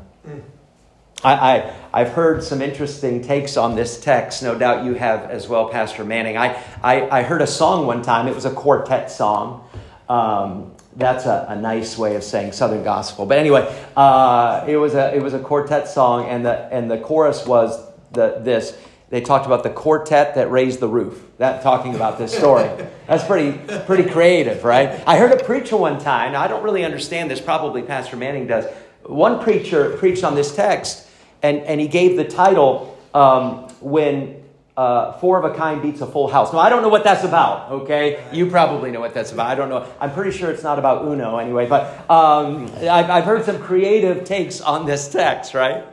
I, 1.25 1.73
I, 1.93 2.05
have 2.05 2.13
heard 2.13 2.45
some 2.45 2.63
interesting 2.63 3.23
takes 3.23 3.57
on 3.57 3.75
this 3.75 4.01
text. 4.01 4.43
No 4.43 4.57
doubt 4.57 4.85
you 4.85 4.95
have 4.95 5.31
as 5.31 5.49
well, 5.49 5.69
Pastor 5.69 6.05
Manning. 6.05 6.37
I, 6.37 6.63
I, 6.83 7.21
I 7.21 7.23
heard 7.23 7.43
a 7.43 7.47
song 7.47 7.87
one 7.87 8.03
time, 8.03 8.29
it 8.29 8.35
was 8.35 8.45
a 8.45 8.53
quartet 8.53 9.11
song. 9.11 9.69
Um, 10.09 10.73
that's 10.95 11.27
a, 11.27 11.47
a, 11.49 11.57
nice 11.57 11.97
way 11.97 12.17
of 12.17 12.25
saying 12.25 12.53
Southern 12.53 12.83
gospel. 12.83 13.27
But 13.27 13.39
anyway, 13.39 13.67
uh, 13.97 14.65
it, 14.67 14.77
was 14.77 14.95
a, 14.95 15.15
it 15.15 15.23
was 15.23 15.35
a 15.35 15.39
quartet 15.39 15.89
song, 15.89 16.27
and 16.29 16.45
the, 16.45 16.73
and 16.73 16.91
the 16.91 16.99
chorus 16.99 17.47
was 17.47 17.81
the, 18.13 18.41
this. 18.41 18.77
They 19.11 19.23
talked 19.23 19.47
about 19.47 19.63
the 19.63 19.71
quartet 19.71 20.35
that 20.35 20.51
raised 20.51 20.81
the 20.81 20.89
roof. 20.89 21.23
That 21.39 21.63
talking 21.63 21.95
about 21.95 22.19
this 22.19 22.37
story. 22.37 22.69
That's 23.07 23.25
pretty 23.25 23.59
pretty 23.87 24.11
creative, 24.11 24.65
right? 24.65 25.03
I 25.07 25.17
heard 25.17 25.33
a 25.33 25.43
preacher 25.43 25.77
one 25.77 25.99
time. 25.99 26.33
Now, 26.33 26.43
I 26.43 26.49
don't 26.49 26.63
really 26.63 26.85
understand 26.85 27.31
this. 27.31 27.41
Probably 27.41 27.83
Pastor 27.83 28.17
Manning 28.17 28.47
does. 28.47 28.67
One 29.05 29.41
preacher 29.41 29.97
preached 29.97 30.25
on 30.25 30.35
this 30.35 30.55
text, 30.55 31.09
and, 31.43 31.61
and 31.61 31.81
he 31.81 31.89
gave 31.89 32.19
the 32.19 32.25
title 32.25 32.99
um, 33.15 33.69
when 33.81 34.45
uh, 34.77 35.13
four 35.15 35.43
of 35.43 35.51
a 35.51 35.57
kind 35.57 35.81
beats 35.81 36.03
a 36.03 36.07
full 36.07 36.29
house. 36.29 36.53
Now, 36.53 36.59
I 36.59 36.69
don't 36.69 36.83
know 36.83 36.89
what 36.89 37.03
that's 37.03 37.25
about, 37.25 37.73
okay? 37.73 38.23
You 38.33 38.51
probably 38.51 38.91
know 38.91 39.01
what 39.01 39.15
that's 39.15 39.33
about. 39.33 39.47
I 39.47 39.55
don't 39.55 39.71
know. 39.71 39.87
I'm 40.01 40.13
pretty 40.13 40.37
sure 40.37 40.51
it's 40.51 40.63
not 40.63 40.79
about 40.79 41.05
Uno 41.07 41.39
anyway, 41.39 41.67
but 41.67 42.09
um, 42.11 42.67
I've, 42.77 43.11
I've 43.11 43.25
heard 43.25 43.45
some 43.45 43.59
creative 43.61 44.25
takes 44.25 44.61
on 44.61 44.87
this 44.87 45.09
text, 45.11 45.55
right? 45.55 45.85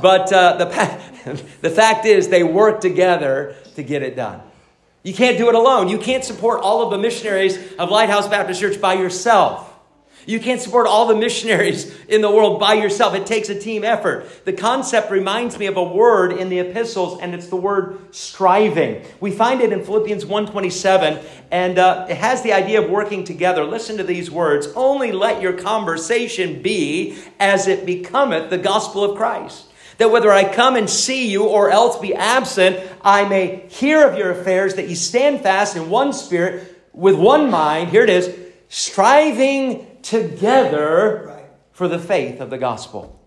But 0.00 0.32
uh, 0.32 0.56
the, 0.56 1.42
the 1.62 1.70
fact 1.70 2.06
is, 2.06 2.28
they 2.28 2.42
work 2.42 2.80
together 2.80 3.56
to 3.74 3.82
get 3.82 4.02
it 4.02 4.16
done. 4.16 4.42
You 5.02 5.14
can't 5.14 5.38
do 5.38 5.48
it 5.48 5.54
alone. 5.54 5.88
You 5.88 5.98
can't 5.98 6.24
support 6.24 6.60
all 6.60 6.82
of 6.82 6.90
the 6.90 6.98
missionaries 6.98 7.56
of 7.74 7.90
Lighthouse 7.90 8.28
Baptist 8.28 8.60
Church 8.60 8.80
by 8.80 8.94
yourself. 8.94 9.66
You 10.26 10.38
can't 10.38 10.60
support 10.60 10.86
all 10.86 11.06
the 11.06 11.16
missionaries 11.16 11.96
in 12.06 12.20
the 12.20 12.30
world 12.30 12.60
by 12.60 12.74
yourself. 12.74 13.14
It 13.14 13.24
takes 13.24 13.48
a 13.48 13.58
team 13.58 13.82
effort. 13.84 14.44
The 14.44 14.52
concept 14.52 15.10
reminds 15.10 15.58
me 15.58 15.64
of 15.64 15.78
a 15.78 15.82
word 15.82 16.32
in 16.32 16.50
the 16.50 16.58
epistles, 16.58 17.18
and 17.20 17.34
it's 17.34 17.46
the 17.46 17.56
word 17.56 18.14
striving. 18.14 19.02
We 19.20 19.30
find 19.30 19.62
it 19.62 19.72
in 19.72 19.82
Philippians 19.82 20.26
1.27, 20.26 21.24
and 21.50 21.78
uh, 21.78 22.06
it 22.10 22.18
has 22.18 22.42
the 22.42 22.52
idea 22.52 22.82
of 22.82 22.90
working 22.90 23.24
together. 23.24 23.64
Listen 23.64 23.96
to 23.96 24.04
these 24.04 24.30
words. 24.30 24.68
Only 24.76 25.10
let 25.10 25.40
your 25.40 25.54
conversation 25.54 26.60
be 26.60 27.16
as 27.40 27.66
it 27.66 27.86
becometh 27.86 28.50
the 28.50 28.58
gospel 28.58 29.02
of 29.02 29.16
Christ 29.16 29.69
that 30.00 30.10
whether 30.10 30.32
I 30.32 30.50
come 30.50 30.76
and 30.76 30.88
see 30.88 31.30
you 31.30 31.44
or 31.44 31.70
else 31.70 31.98
be 31.98 32.14
absent, 32.14 32.80
I 33.02 33.28
may 33.28 33.66
hear 33.68 34.08
of 34.08 34.16
your 34.16 34.30
affairs, 34.30 34.76
that 34.76 34.88
you 34.88 34.96
stand 34.96 35.42
fast 35.42 35.76
in 35.76 35.90
one 35.90 36.14
spirit, 36.14 36.74
with 36.94 37.16
one 37.16 37.50
mind. 37.50 37.90
Here 37.90 38.02
it 38.02 38.08
is 38.08 38.34
striving 38.70 39.86
together 40.00 41.44
for 41.72 41.86
the 41.86 41.98
faith 41.98 42.40
of 42.40 42.48
the 42.48 42.56
gospel. 42.56 43.20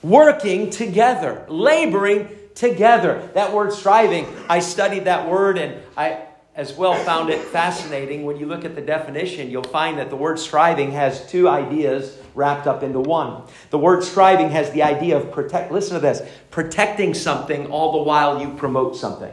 Working 0.00 0.70
together, 0.70 1.44
laboring 1.48 2.28
together. 2.54 3.28
That 3.34 3.52
word 3.52 3.72
striving, 3.72 4.28
I 4.48 4.60
studied 4.60 5.06
that 5.06 5.28
word 5.28 5.58
and 5.58 5.82
I 5.96 6.24
as 6.54 6.72
well 6.74 6.94
found 7.04 7.30
it 7.30 7.38
fascinating. 7.38 8.24
When 8.24 8.36
you 8.36 8.46
look 8.46 8.64
at 8.64 8.74
the 8.74 8.80
definition, 8.80 9.50
you'll 9.50 9.62
find 9.62 9.98
that 9.98 10.10
the 10.10 10.16
word 10.16 10.38
striving 10.38 10.92
has 10.92 11.26
two 11.30 11.48
ideas 11.48 12.18
wrapped 12.34 12.66
up 12.66 12.82
into 12.82 13.00
one. 13.00 13.42
The 13.70 13.78
word 13.78 14.02
striving 14.02 14.50
has 14.50 14.70
the 14.72 14.82
idea 14.82 15.16
of 15.16 15.30
protect, 15.30 15.72
listen 15.72 15.94
to 15.94 16.00
this, 16.00 16.22
protecting 16.50 17.14
something 17.14 17.66
all 17.68 17.92
the 17.92 18.02
while 18.02 18.40
you 18.40 18.54
promote 18.54 18.96
something. 18.96 19.32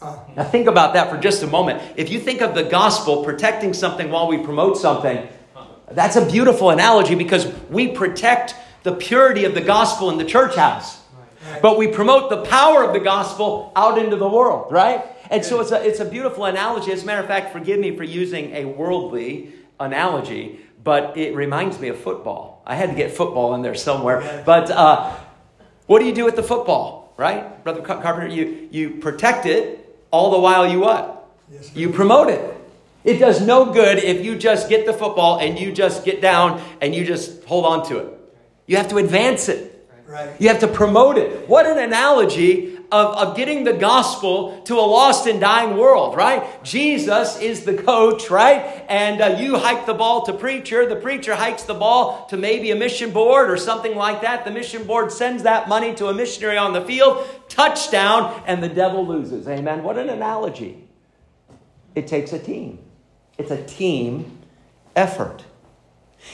Uh-huh. 0.00 0.20
Now, 0.36 0.44
think 0.44 0.66
about 0.66 0.94
that 0.94 1.10
for 1.10 1.16
just 1.16 1.42
a 1.42 1.46
moment. 1.46 1.82
If 1.96 2.10
you 2.10 2.18
think 2.18 2.40
of 2.40 2.54
the 2.54 2.64
gospel 2.64 3.24
protecting 3.24 3.72
something 3.72 4.10
while 4.10 4.26
we 4.26 4.38
promote 4.38 4.76
something, 4.76 5.28
that's 5.90 6.16
a 6.16 6.26
beautiful 6.26 6.70
analogy 6.70 7.14
because 7.14 7.46
we 7.70 7.88
protect 7.88 8.54
the 8.82 8.94
purity 8.94 9.44
of 9.44 9.54
the 9.54 9.60
gospel 9.60 10.10
in 10.10 10.18
the 10.18 10.24
church 10.24 10.56
house. 10.56 11.00
But 11.60 11.76
we 11.76 11.88
promote 11.88 12.30
the 12.30 12.42
power 12.42 12.82
of 12.84 12.92
the 12.92 13.00
gospel 13.00 13.72
out 13.76 13.98
into 13.98 14.16
the 14.16 14.28
world, 14.28 14.72
right? 14.72 15.04
And 15.32 15.42
so 15.42 15.62
it's 15.62 15.72
a, 15.72 15.82
it's 15.82 15.98
a 15.98 16.04
beautiful 16.04 16.44
analogy. 16.44 16.92
As 16.92 17.04
a 17.04 17.06
matter 17.06 17.22
of 17.22 17.26
fact, 17.26 17.54
forgive 17.54 17.80
me 17.80 17.96
for 17.96 18.04
using 18.04 18.54
a 18.54 18.66
worldly 18.66 19.54
analogy, 19.80 20.60
but 20.84 21.16
it 21.16 21.34
reminds 21.34 21.80
me 21.80 21.88
of 21.88 21.98
football. 21.98 22.62
I 22.66 22.74
had 22.74 22.90
to 22.90 22.94
get 22.94 23.12
football 23.12 23.54
in 23.54 23.62
there 23.62 23.74
somewhere. 23.74 24.42
But 24.44 24.70
uh, 24.70 25.16
what 25.86 26.00
do 26.00 26.04
you 26.04 26.14
do 26.14 26.26
with 26.26 26.36
the 26.36 26.42
football, 26.42 27.14
right? 27.16 27.64
Brother 27.64 27.80
Carpenter, 27.80 28.28
you, 28.28 28.68
you 28.70 28.90
protect 28.90 29.46
it 29.46 29.98
all 30.10 30.32
the 30.32 30.38
while 30.38 30.70
you 30.70 30.80
what? 30.80 31.26
Yes. 31.50 31.74
You 31.74 31.88
promote 31.88 32.28
it. 32.28 32.54
It 33.02 33.18
does 33.18 33.40
no 33.40 33.72
good 33.72 33.98
if 33.98 34.22
you 34.22 34.36
just 34.36 34.68
get 34.68 34.84
the 34.84 34.92
football 34.92 35.40
and 35.40 35.58
you 35.58 35.72
just 35.72 36.04
get 36.04 36.20
down 36.20 36.62
and 36.82 36.94
you 36.94 37.06
just 37.06 37.42
hold 37.44 37.64
on 37.64 37.86
to 37.86 37.96
it. 37.98 38.18
You 38.66 38.76
have 38.76 38.88
to 38.88 38.98
advance 38.98 39.48
it. 39.48 39.70
Right. 40.06 40.38
You 40.38 40.48
have 40.48 40.60
to 40.60 40.68
promote 40.68 41.16
it. 41.16 41.48
What 41.48 41.64
an 41.64 41.78
analogy 41.78 42.78
of, 42.92 43.16
of 43.16 43.36
getting 43.36 43.64
the 43.64 43.72
gospel 43.72 44.60
to 44.64 44.74
a 44.74 44.84
lost 44.84 45.26
and 45.26 45.40
dying 45.40 45.78
world, 45.78 46.14
right? 46.14 46.62
Jesus 46.62 47.40
is 47.40 47.64
the 47.64 47.74
coach, 47.74 48.28
right? 48.28 48.84
And 48.88 49.22
uh, 49.22 49.38
you 49.40 49.56
hike 49.56 49.86
the 49.86 49.94
ball 49.94 50.26
to 50.26 50.34
preacher. 50.34 50.86
The 50.86 50.96
preacher 50.96 51.34
hikes 51.34 51.62
the 51.62 51.74
ball 51.74 52.26
to 52.26 52.36
maybe 52.36 52.70
a 52.70 52.76
mission 52.76 53.10
board 53.10 53.50
or 53.50 53.56
something 53.56 53.96
like 53.96 54.20
that. 54.20 54.44
The 54.44 54.50
mission 54.50 54.84
board 54.84 55.10
sends 55.10 55.44
that 55.44 55.70
money 55.70 55.94
to 55.94 56.08
a 56.08 56.14
missionary 56.14 56.58
on 56.58 56.74
the 56.74 56.82
field, 56.82 57.26
touchdown, 57.48 58.42
and 58.46 58.62
the 58.62 58.68
devil 58.68 59.06
loses. 59.06 59.48
Amen. 59.48 59.82
What 59.82 59.96
an 59.96 60.10
analogy. 60.10 60.86
It 61.94 62.06
takes 62.06 62.34
a 62.34 62.38
team. 62.38 62.78
It's 63.38 63.50
a 63.50 63.62
team 63.64 64.38
effort. 64.94 65.44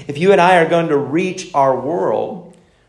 If 0.09 0.19
you 0.19 0.33
and 0.33 0.41
I 0.41 0.57
are 0.57 0.69
going 0.69 0.89
to 0.89 0.99
reach 0.99 1.55
our 1.55 1.79
world 1.79 2.48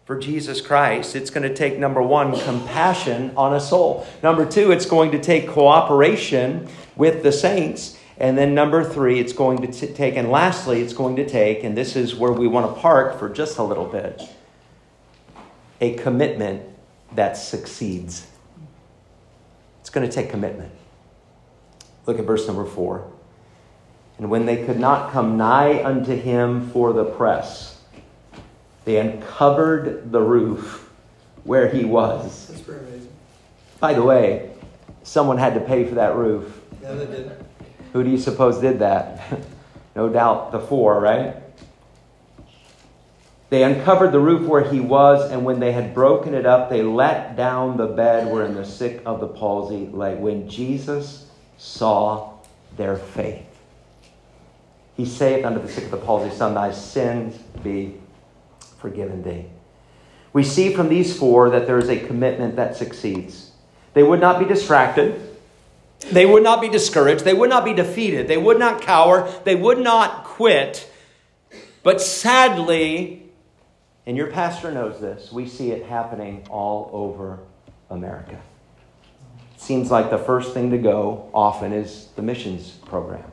for 0.10 0.18
Jesus 0.18 0.60
Christ, 0.60 1.16
it's 1.16 1.30
going 1.30 1.48
to 1.48 1.54
take 1.54 1.78
number 1.78 2.02
one, 2.02 2.36
compassion 2.40 3.32
on 3.38 3.54
a 3.54 3.60
soul. 3.60 4.08
Number 4.24 4.44
two, 4.44 4.72
it's 4.72 4.88
going 4.88 5.12
to 5.12 5.20
take 5.20 5.48
cooperation 5.48 6.68
with 6.96 7.22
the 7.22 7.32
saints. 7.32 7.96
And 8.18 8.36
then 8.36 8.56
number 8.56 8.84
three, 8.84 9.20
it's 9.20 9.34
going 9.34 9.62
to 9.62 9.68
t- 9.68 9.94
take, 9.94 10.16
and 10.16 10.32
lastly, 10.32 10.82
it's 10.82 10.94
going 10.94 11.16
to 11.18 11.30
take, 11.30 11.64
and 11.64 11.78
this 11.78 11.96
is 11.96 12.16
where 12.16 12.32
we 12.32 12.48
want 12.48 12.74
to 12.74 12.82
park 12.82 13.20
for 13.20 13.30
just 13.30 13.60
a 13.60 13.64
little 13.64 13.86
bit, 13.86 14.24
a 15.80 15.94
commitment 15.94 16.64
that 17.14 17.38
succeeds. 17.38 18.26
It's 19.82 19.92
going 19.92 20.10
to 20.10 20.12
take 20.12 20.32
commitment. 20.32 20.72
Look 22.08 22.18
at 22.18 22.26
verse 22.26 22.48
number 22.48 22.66
four. 22.66 23.12
And 24.18 24.32
when 24.32 24.48
they 24.48 24.66
could 24.66 24.80
not 24.80 25.12
come 25.12 25.38
nigh 25.38 25.84
unto 25.84 26.16
him 26.16 26.72
for 26.72 26.94
the 26.94 27.06
press, 27.06 27.79
they 28.90 28.98
uncovered 28.98 30.12
the 30.12 30.20
roof 30.20 30.90
where 31.44 31.70
he 31.70 31.86
was. 31.86 32.48
That's 32.48 32.62
pretty 32.62 32.88
amazing. 32.88 33.12
By 33.80 33.94
the 33.94 34.02
way, 34.02 34.50
someone 35.04 35.38
had 35.38 35.54
to 35.54 35.60
pay 35.60 35.86
for 35.86 35.94
that 35.94 36.16
roof. 36.16 36.60
Yeah, 36.82 36.94
they 36.94 37.06
did. 37.06 37.46
Who 37.94 38.04
do 38.04 38.10
you 38.10 38.18
suppose 38.18 38.58
did 38.58 38.80
that? 38.80 39.42
no 39.96 40.10
doubt 40.10 40.52
the 40.52 40.60
four, 40.60 41.00
right? 41.00 41.36
They 43.52 43.62
uncovered 43.62 44.12
the 44.12 44.20
roof 44.20 44.48
where 44.48 44.64
he 44.64 44.80
was, 44.80 45.30
and 45.30 45.46
when 45.46 45.60
they 45.60 45.72
had 45.72 45.94
broken 45.94 46.34
it 46.34 46.48
up, 46.48 46.72
they 46.72 46.82
let 46.82 47.36
down 47.36 47.78
the 47.78 47.86
bed 47.86 48.34
wherein 48.34 48.56
the 48.56 48.66
sick 48.66 49.04
of 49.06 49.20
the 49.20 49.28
palsy 49.28 49.86
lay. 49.86 50.16
When 50.16 50.50
Jesus 50.50 51.28
saw 51.60 52.40
their 52.76 52.96
faith, 52.96 53.46
he 54.98 55.06
saith 55.06 55.46
unto 55.46 55.62
the 55.62 55.72
sick 55.72 55.84
of 55.84 55.92
the 55.92 55.98
palsy, 55.98 56.36
Son, 56.36 56.56
thy 56.56 56.72
sins 56.72 57.38
be 57.64 57.94
forgiven 58.80 59.24
thee. 59.24 59.46
We 60.34 60.44
see 60.44 60.74
from 60.74 60.90
these 60.90 61.18
four 61.18 61.50
that 61.50 61.68
there 61.68 61.80
is 61.80 61.90
a 61.90 62.00
commitment 62.00 62.56
that 62.56 62.76
succeeds. 62.76 63.52
They 63.94 64.04
would 64.04 64.20
not 64.20 64.40
be 64.40 64.46
distracted. 64.46 65.20
They 66.12 66.26
would 66.26 66.44
not 66.44 66.62
be 66.62 66.70
discouraged. 66.70 67.26
They 67.26 67.34
would 67.34 67.50
not 67.50 67.66
be 67.66 67.74
defeated. 67.74 68.28
They 68.28 68.38
would 68.38 68.60
not 68.60 68.82
cower. 68.82 69.30
They 69.44 69.56
would 69.56 69.80
not 69.80 70.24
quit. 70.24 70.90
But 71.84 72.02
sadly, 72.02 73.30
and 74.06 74.16
your 74.16 74.28
pastor 74.28 74.72
knows 74.72 75.00
this, 75.00 75.32
we 75.32 75.48
see 75.48 75.72
it 75.72 75.86
happening 75.86 76.46
all 76.50 76.90
over 76.94 77.40
America. 77.90 78.40
It 79.56 79.62
seems 79.62 79.92
like 79.92 80.10
the 80.10 80.18
first 80.18 80.54
thing 80.54 80.72
to 80.72 80.78
go 80.78 81.30
often 81.34 81.74
is 81.74 82.08
the 82.16 82.22
missions 82.22 82.72
program. 82.86 83.26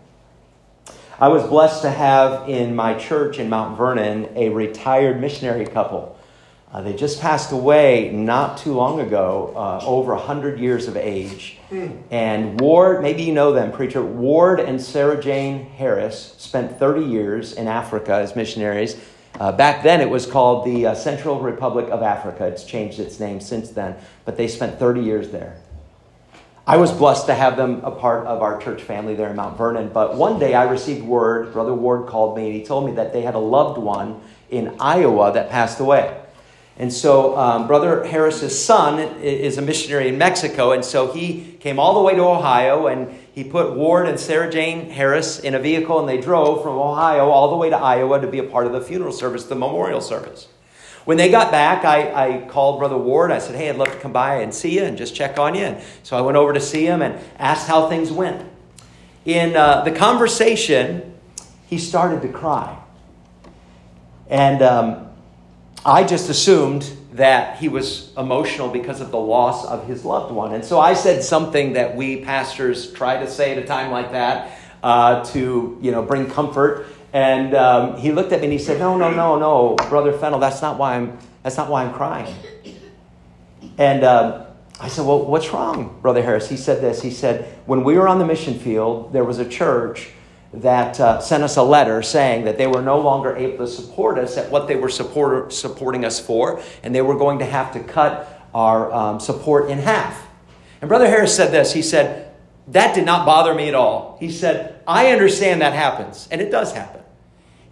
I 1.19 1.29
was 1.29 1.45
blessed 1.45 1.81
to 1.83 1.91
have 1.91 2.47
in 2.47 2.77
my 2.77 2.93
church 2.93 3.39
in 3.39 3.49
Mount 3.49 3.79
Vernon 3.79 4.29
a 4.37 4.51
retired 4.51 5.19
missionary 5.19 5.65
couple. 5.65 6.19
Uh, 6.71 6.83
they 6.83 6.93
just 6.93 7.23
passed 7.23 7.53
away 7.53 8.11
not 8.13 8.59
too 8.59 8.75
long 8.75 9.01
ago, 9.01 9.55
uh, 9.57 9.81
over 9.87 10.15
100 10.15 10.59
years 10.59 10.89
of 10.89 10.97
age. 10.97 11.57
And 12.11 12.61
Ward, 12.61 13.01
maybe 13.01 13.23
you 13.23 13.33
know 13.33 13.53
them, 13.53 13.73
preacher, 13.73 14.03
Ward 14.05 14.61
and 14.61 14.79
Sarah 14.79 15.19
Jane 15.19 15.65
Harris 15.65 16.35
spent 16.37 16.79
30 16.79 17.07
years 17.07 17.55
in 17.55 17.67
Africa 17.67 18.13
as 18.13 18.37
missionaries. 18.37 19.01
Uh, 19.41 19.53
back 19.53 19.83
then 19.83 20.03
it 20.03 20.11
was 20.11 20.27
called 20.27 20.67
the 20.67 20.89
uh, 20.89 20.95
Central 20.95 21.41
Republic 21.41 21.89
of 21.89 22.03
Africa. 22.03 22.45
It's 22.47 22.65
changed 22.65 23.01
its 23.01 23.19
name 23.19 23.41
since 23.41 23.71
then, 23.71 23.97
but 24.27 24.37
they 24.37 24.49
spent 24.49 24.79
30 24.79 25.01
years 25.01 25.31
there. 25.31 25.57
I 26.69 26.79
was 26.79 26.91
blessed 26.91 27.27
to 27.27 27.35
have 27.35 27.57
them 27.57 27.83
a 27.85 27.93
part 27.93 28.27
of 28.27 28.43
our 28.43 28.61
church 28.61 28.83
family 28.83 29.15
there 29.15 29.31
in 29.31 29.37
Mount 29.37 29.57
Vernon. 29.57 29.89
But 29.89 30.17
one 30.17 30.41
day 30.41 30.55
I 30.55 30.65
received 30.65 31.07
word, 31.07 31.53
Brother 31.53 31.73
Ward 31.73 32.09
called 32.09 32.37
me, 32.37 32.47
and 32.47 32.57
he 32.57 32.65
told 32.65 32.87
me 32.87 32.97
that 32.97 33.13
they 33.13 33.23
had 33.23 33.37
a 33.37 33.39
loved 33.39 33.79
one 33.79 34.21
in 34.51 34.75
Iowa 34.81 35.33
that 35.33 35.49
passed 35.49 35.79
away. 35.79 36.21
And 36.77 36.93
so, 36.93 37.39
um, 37.39 37.69
Brother 37.69 38.05
Harris's 38.05 38.63
son 38.63 38.99
is 38.99 39.59
a 39.59 39.63
missionary 39.63 40.09
in 40.09 40.19
Mexico, 40.19 40.73
and 40.73 40.85
so 40.85 41.13
he 41.13 41.57
came 41.61 41.79
all 41.79 41.95
the 41.95 42.01
way 42.01 42.17
to 42.17 42.23
Ohio 42.23 42.89
and 42.89 43.17
he 43.33 43.45
put 43.45 43.75
Ward 43.75 44.09
and 44.09 44.19
Sarah 44.19 44.51
Jane 44.51 44.91
Harris 44.91 45.39
in 45.39 45.55
a 45.55 45.59
vehicle 45.61 46.01
and 46.01 46.09
they 46.09 46.21
drove 46.21 46.63
from 46.63 46.77
Ohio 46.77 47.29
all 47.29 47.49
the 47.51 47.57
way 47.57 47.71
to 47.71 47.77
Iowa 47.77 48.21
to 48.21 48.27
be 48.27 48.39
a 48.41 48.45
part 48.45 48.67
of 48.67 48.73
the 48.73 48.81
funeral 48.81 49.13
service, 49.13 49.45
the 49.45 49.55
memorial 49.55 50.01
service. 50.01 50.49
When 51.07 51.17
they 51.17 51.31
got 51.31 51.53
back, 51.53 51.85
I, 51.85 52.11
I 52.11 52.49
called 52.49 52.81
Brother 52.81 52.99
Ward. 52.99 53.31
I 53.31 53.39
said, 53.39 53.55
Hey, 53.55 53.71
I'd 53.71 53.77
love 53.77 53.93
to 53.93 53.99
come 54.01 54.13
by 54.13 54.39
and 54.43 54.53
see 54.53 54.75
you 54.77 54.83
and 54.83 54.99
just 54.99 55.15
check 55.15 55.39
on 55.39 55.55
you. 55.55 55.63
And 55.63 55.83
so 56.03 56.19
I 56.19 56.21
went 56.21 56.37
over 56.37 56.53
to 56.53 56.61
see 56.61 56.85
him 56.85 57.01
and 57.01 57.19
asked 57.39 57.69
how 57.69 57.89
things 57.89 58.11
went. 58.11 58.45
In 59.25 59.57
uh, 59.57 59.83
the 59.85 59.93
conversation, 59.93 61.15
he 61.69 61.79
started 61.79 62.23
to 62.23 62.29
cry. 62.29 62.77
And 64.29 64.61
um, 64.63 65.09
I 65.85 66.03
just 66.03 66.29
assumed 66.29 66.91
that 67.13 67.59
he 67.59 67.69
was 67.69 68.13
emotional 68.17 68.69
because 68.69 69.01
of 69.01 69.13
the 69.13 69.19
loss 69.19 69.65
of 69.65 69.87
his 69.87 70.05
loved 70.05 70.35
one. 70.35 70.55
And 70.55 70.65
so 70.65 70.81
I 70.81 70.95
said 70.95 71.23
something 71.23 71.75
that 71.75 71.95
we 71.95 72.25
pastors 72.25 72.93
try 72.93 73.21
to 73.21 73.31
say 73.31 73.53
at 73.53 73.59
a 73.59 73.65
time 73.67 73.93
like 73.93 74.11
that 74.11 74.59
uh, 74.83 75.25
to 75.27 75.79
you 75.81 75.93
know, 75.93 76.03
bring 76.03 76.29
comfort. 76.29 76.87
And 77.17 77.55
um, 77.55 77.97
he 77.97 78.13
looked 78.13 78.33
at 78.33 78.41
me 78.41 78.45
and 78.45 78.53
he 78.53 78.59
said, 78.59 78.79
No, 78.79 78.99
no, 78.99 79.11
no, 79.11 79.39
no, 79.39 79.75
Brother 79.89 80.13
Fennel, 80.13 80.39
that's 80.39 80.61
not 80.61 80.77
why 80.77 80.97
I'm, 80.97 81.17
that's 81.43 81.57
not 81.57 81.71
why 81.71 81.83
I'm 81.83 81.95
crying. 81.95 82.37
And 83.79 84.05
um, 84.05 84.45
I 84.79 84.89
said, 84.89 85.07
Well, 85.07 85.25
what's 85.25 85.49
wrong, 85.49 85.99
Brother 86.03 86.23
Harris? 86.23 86.47
He 86.47 86.59
said 86.59 86.83
this. 86.83 87.01
He 87.01 87.11
said, 87.11 87.47
When 87.65 87.85
we 87.85 87.97
were 87.97 88.07
on 88.07 88.19
the 88.19 88.27
mission 88.27 88.59
field, 88.59 89.15
there 89.15 89.25
was 89.25 89.39
a 89.39 89.49
church 89.49 90.11
that 90.53 91.01
uh, 91.01 91.19
sent 91.23 91.43
us 91.43 91.57
a 91.57 91.63
letter 91.63 92.03
saying 92.03 92.45
that 92.45 92.59
they 92.59 92.67
were 92.67 92.83
no 92.83 93.01
longer 93.01 93.35
able 93.35 93.65
to 93.65 93.67
support 93.67 94.19
us 94.19 94.37
at 94.37 94.51
what 94.51 94.69
they 94.69 94.77
were 94.77 94.91
support, 94.91 95.55
supporting 95.55 96.05
us 96.05 96.21
for, 96.21 96.61
and 96.83 96.95
they 96.95 97.01
were 97.01 97.17
going 97.17 97.39
to 97.39 97.47
have 97.47 97.73
to 97.73 97.81
cut 97.81 98.47
our 98.53 98.93
um, 98.93 99.21
support 99.21 99.71
in 99.71 99.79
half. 99.79 100.29
And 100.83 100.89
Brother 100.91 101.07
Harris 101.07 101.35
said 101.35 101.51
this 101.51 101.73
He 101.73 101.81
said, 101.81 102.31
That 102.69 102.95
did 102.95 103.07
not 103.07 103.25
bother 103.25 103.55
me 103.55 103.69
at 103.69 103.75
all. 103.75 104.19
He 104.21 104.31
said, 104.31 104.83
I 104.87 105.13
understand 105.13 105.63
that 105.63 105.73
happens, 105.73 106.29
and 106.31 106.43
it 106.43 106.51
does 106.51 106.75
happen. 106.75 107.01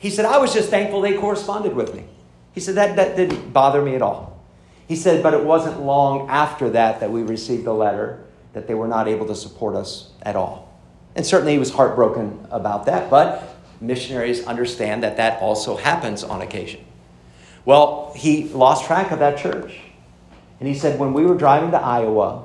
He 0.05 0.11
said, 0.11 0.27
I 0.27 0.37
was 0.37 0.53
just 0.53 0.69
thankful 0.69 1.01
they 1.01 1.17
corresponded 1.17 1.73
with 1.73 1.95
me. 1.95 2.05
He 2.53 2.61
said, 2.61 2.75
That, 2.75 2.97
that 2.97 3.17
didn't 3.17 3.55
bother 3.55 3.81
me 3.81 3.95
at 3.95 4.03
all. 4.03 4.39
He 4.87 4.97
said, 4.97 5.23
But 5.23 5.33
it 5.33 5.43
wasn't 5.43 5.81
long 5.81 6.29
after 6.29 6.69
that 6.69 7.01
that 7.01 7.11
we 7.11 7.23
received 7.23 7.67
a 7.67 7.73
letter 7.73 8.23
that 8.53 8.69
they 8.69 8.75
were 8.75 8.87
not 8.87 9.09
able 9.09 9.27
to 9.29 9.35
support 9.35 9.75
us 9.75 10.13
at 10.21 10.37
all. 10.37 10.79
And 11.17 11.25
certainly 11.25 11.53
he 11.53 11.59
was 11.59 11.71
heartbroken 11.71 12.47
about 12.51 12.85
that, 12.85 13.09
but 13.09 13.57
missionaries 13.81 14.47
understand 14.47 15.03
that 15.05 15.17
that 15.17 15.41
also 15.41 15.75
happens 15.75 16.23
on 16.23 16.43
occasion. 16.43 16.85
Well, 17.65 18.13
he 18.15 18.51
lost 18.51 18.85
track 18.85 19.11
of 19.11 19.21
that 19.21 19.39
church. 19.39 19.81
And 20.61 20.69
he 20.69 20.75
said, 20.75 21.01
when 21.01 21.15
we 21.15 21.25
were 21.25 21.35
driving 21.35 21.71
to 21.71 21.81
Iowa, 21.81 22.45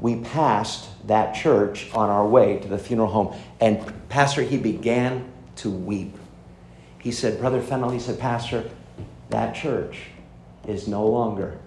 we 0.00 0.20
passed 0.20 0.88
that 1.06 1.34
church 1.34 1.90
on 1.92 2.08
our 2.08 2.26
way 2.26 2.60
to 2.60 2.68
the 2.68 2.78
funeral 2.78 3.10
home. 3.10 3.36
And 3.60 4.08
Pastor, 4.08 4.40
he 4.40 4.56
began 4.56 5.30
to 5.56 5.70
weep. 5.70 6.16
He 7.04 7.12
said, 7.12 7.38
Brother 7.38 7.60
Fennel, 7.60 7.90
he 7.90 8.00
said, 8.00 8.18
Pastor, 8.18 8.64
that 9.28 9.54
church 9.54 10.04
is 10.66 10.88
no 10.88 11.06
longer 11.06 11.58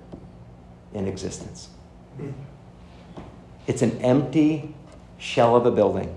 in 0.95 1.07
existence. 1.07 1.69
It's 3.67 3.83
an 3.83 4.01
empty 4.01 4.73
shell 5.19 5.55
of 5.55 5.67
a 5.67 5.71
building. 5.71 6.15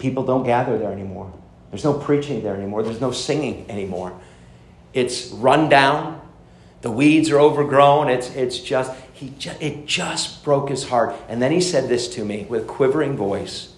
People 0.00 0.24
don't 0.24 0.42
gather 0.42 0.76
there 0.78 0.90
anymore. 0.90 1.32
There's 1.70 1.84
no 1.84 1.94
preaching 1.94 2.42
there 2.42 2.56
anymore. 2.56 2.82
There's 2.82 3.00
no 3.00 3.12
singing 3.12 3.70
anymore. 3.70 4.20
It's 4.94 5.28
run 5.28 5.68
down. 5.68 6.20
The 6.80 6.90
weeds 6.90 7.30
are 7.30 7.38
overgrown. 7.38 8.08
It's, 8.08 8.34
it's 8.34 8.58
just, 8.58 8.92
he 9.12 9.32
just, 9.38 9.62
it 9.62 9.86
just 9.86 10.42
broke 10.42 10.70
his 10.70 10.88
heart. 10.88 11.14
And 11.28 11.40
then 11.40 11.52
he 11.52 11.60
said 11.60 11.88
this 11.88 12.08
to 12.14 12.24
me 12.24 12.46
with 12.48 12.66
quivering 12.66 13.16
voice. 13.16 13.74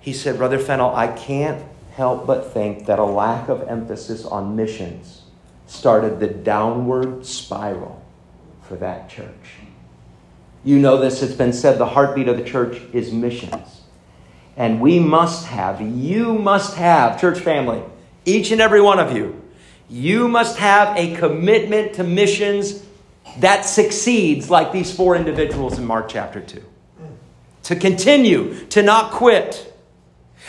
He 0.00 0.12
said, 0.12 0.36
Brother 0.36 0.58
Fennel, 0.58 0.92
I 0.96 1.06
can't 1.06 1.64
help 2.00 2.26
but 2.26 2.50
think 2.54 2.86
that 2.86 2.98
a 2.98 3.04
lack 3.04 3.50
of 3.50 3.68
emphasis 3.68 4.24
on 4.24 4.56
missions 4.56 5.20
started 5.66 6.18
the 6.18 6.26
downward 6.26 7.26
spiral 7.26 8.02
for 8.62 8.74
that 8.76 9.06
church. 9.10 9.58
You 10.64 10.78
know 10.78 10.96
this, 10.96 11.22
it's 11.22 11.34
been 11.34 11.52
said 11.52 11.76
the 11.76 11.84
heartbeat 11.84 12.26
of 12.26 12.38
the 12.38 12.42
church 12.42 12.80
is 12.94 13.12
missions. 13.12 13.82
And 14.56 14.80
we 14.80 14.98
must 14.98 15.44
have, 15.48 15.82
you 15.82 16.32
must 16.38 16.74
have, 16.76 17.20
church 17.20 17.38
family, 17.38 17.82
each 18.24 18.50
and 18.50 18.62
every 18.62 18.80
one 18.80 18.98
of 18.98 19.14
you, 19.14 19.38
you 19.90 20.26
must 20.26 20.56
have 20.56 20.96
a 20.96 21.14
commitment 21.16 21.92
to 21.96 22.02
missions 22.02 22.82
that 23.40 23.66
succeeds 23.66 24.48
like 24.48 24.72
these 24.72 24.90
four 24.90 25.16
individuals 25.16 25.78
in 25.78 25.84
Mark 25.84 26.08
chapter 26.08 26.40
2. 26.40 26.64
To 27.64 27.76
continue, 27.76 28.64
to 28.68 28.82
not 28.82 29.12
quit. 29.12 29.70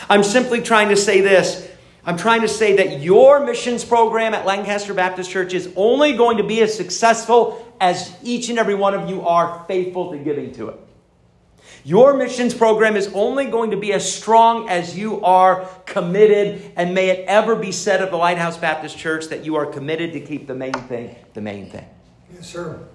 I'm 0.08 0.22
simply 0.22 0.60
trying 0.60 0.88
to 0.88 0.96
say 0.96 1.20
this. 1.20 1.68
I'm 2.04 2.16
trying 2.16 2.40
to 2.40 2.48
say 2.48 2.76
that 2.76 3.00
your 3.00 3.44
missions 3.44 3.84
program 3.84 4.34
at 4.34 4.44
Lancaster 4.44 4.92
Baptist 4.92 5.30
Church 5.30 5.54
is 5.54 5.72
only 5.76 6.14
going 6.14 6.38
to 6.38 6.42
be 6.42 6.60
as 6.60 6.76
successful 6.76 7.72
as 7.80 8.16
each 8.22 8.48
and 8.48 8.58
every 8.58 8.74
one 8.74 8.94
of 8.94 9.08
you 9.08 9.22
are 9.22 9.64
faithful 9.68 10.10
to 10.10 10.18
giving 10.18 10.52
to 10.54 10.70
it. 10.70 10.80
Your 11.84 12.16
missions 12.16 12.54
program 12.54 12.96
is 12.96 13.08
only 13.12 13.46
going 13.46 13.72
to 13.72 13.76
be 13.76 13.92
as 13.92 14.10
strong 14.10 14.68
as 14.68 14.96
you 14.96 15.22
are 15.24 15.64
committed, 15.84 16.72
and 16.76 16.94
may 16.94 17.10
it 17.10 17.24
ever 17.26 17.56
be 17.56 17.72
said 17.72 18.02
of 18.02 18.10
the 18.10 18.16
Lighthouse 18.16 18.56
Baptist 18.56 18.96
Church 18.96 19.26
that 19.28 19.44
you 19.44 19.56
are 19.56 19.66
committed 19.66 20.12
to 20.12 20.20
keep 20.20 20.46
the 20.46 20.54
main 20.54 20.72
thing 20.72 21.16
the 21.34 21.40
main 21.40 21.70
thing. 21.70 21.84
Yes, 22.34 22.48
sir. 22.48 22.86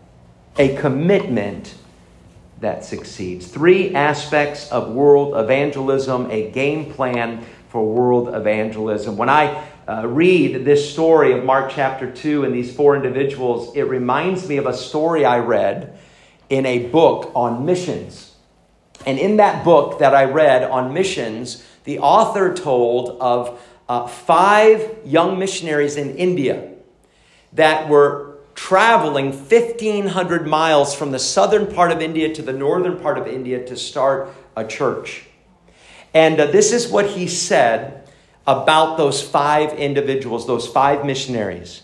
A 0.58 0.76
commitment 0.78 1.76
that 2.60 2.84
succeeds. 2.84 3.48
Three 3.48 3.94
aspects 3.94 4.72
of 4.72 4.92
world 4.92 5.36
evangelism, 5.38 6.30
a 6.32 6.50
game 6.52 6.92
plan 6.94 7.46
for 7.70 7.86
world 7.86 8.34
evangelism. 8.34 9.18
When 9.18 9.30
I 9.30 9.68
uh, 9.88 10.08
read 10.08 10.66
this 10.66 10.92
story 10.92 11.34
of 11.34 11.44
Mark 11.44 11.72
chapter 11.74 12.12
2 12.12 12.44
and 12.44 12.54
these 12.54 12.76
four 12.76 12.96
individuals, 12.96 13.76
it 13.76 13.84
reminds 13.84 14.48
me 14.50 14.58
of 14.58 14.66
a 14.66 14.74
story 14.74 15.26
I 15.26 15.40
read 15.40 15.98
in 16.50 16.66
a 16.66 16.88
book 16.88 17.32
on 17.36 17.66
missions. 17.66 18.36
And 19.06 19.20
in 19.20 19.38
that 19.38 19.64
book 19.64 20.00
that 20.00 20.16
I 20.16 20.26
read 20.26 20.64
on 20.64 20.94
missions, 20.94 21.64
the 21.84 22.00
author 22.00 22.54
told 22.54 23.22
of 23.22 23.62
uh, 23.88 24.08
five 24.08 24.98
young 25.06 25.40
missionaries 25.40 25.96
in 25.96 26.16
India 26.18 26.74
that 27.54 27.88
were 27.88 28.27
traveling 28.58 29.28
1,500 29.28 30.48
miles 30.48 30.94
from 30.96 31.12
the 31.12 31.20
southern 31.20 31.72
part 31.74 31.92
of 31.92 32.02
India 32.02 32.34
to 32.34 32.42
the 32.42 32.52
northern 32.52 33.00
part 33.00 33.20
of 33.20 33.28
India 33.28 33.64
to 33.64 33.78
start 33.78 34.34
a 34.58 34.66
church. 34.66 35.26
And 36.12 36.40
uh, 36.40 36.48
this 36.48 36.74
is 36.74 36.88
what 36.88 37.06
he 37.06 37.28
said 37.28 38.10
about 38.48 38.98
those 38.98 39.22
five 39.22 39.74
individuals, 39.74 40.48
those 40.48 40.68
five 40.68 41.06
missionaries. 41.06 41.84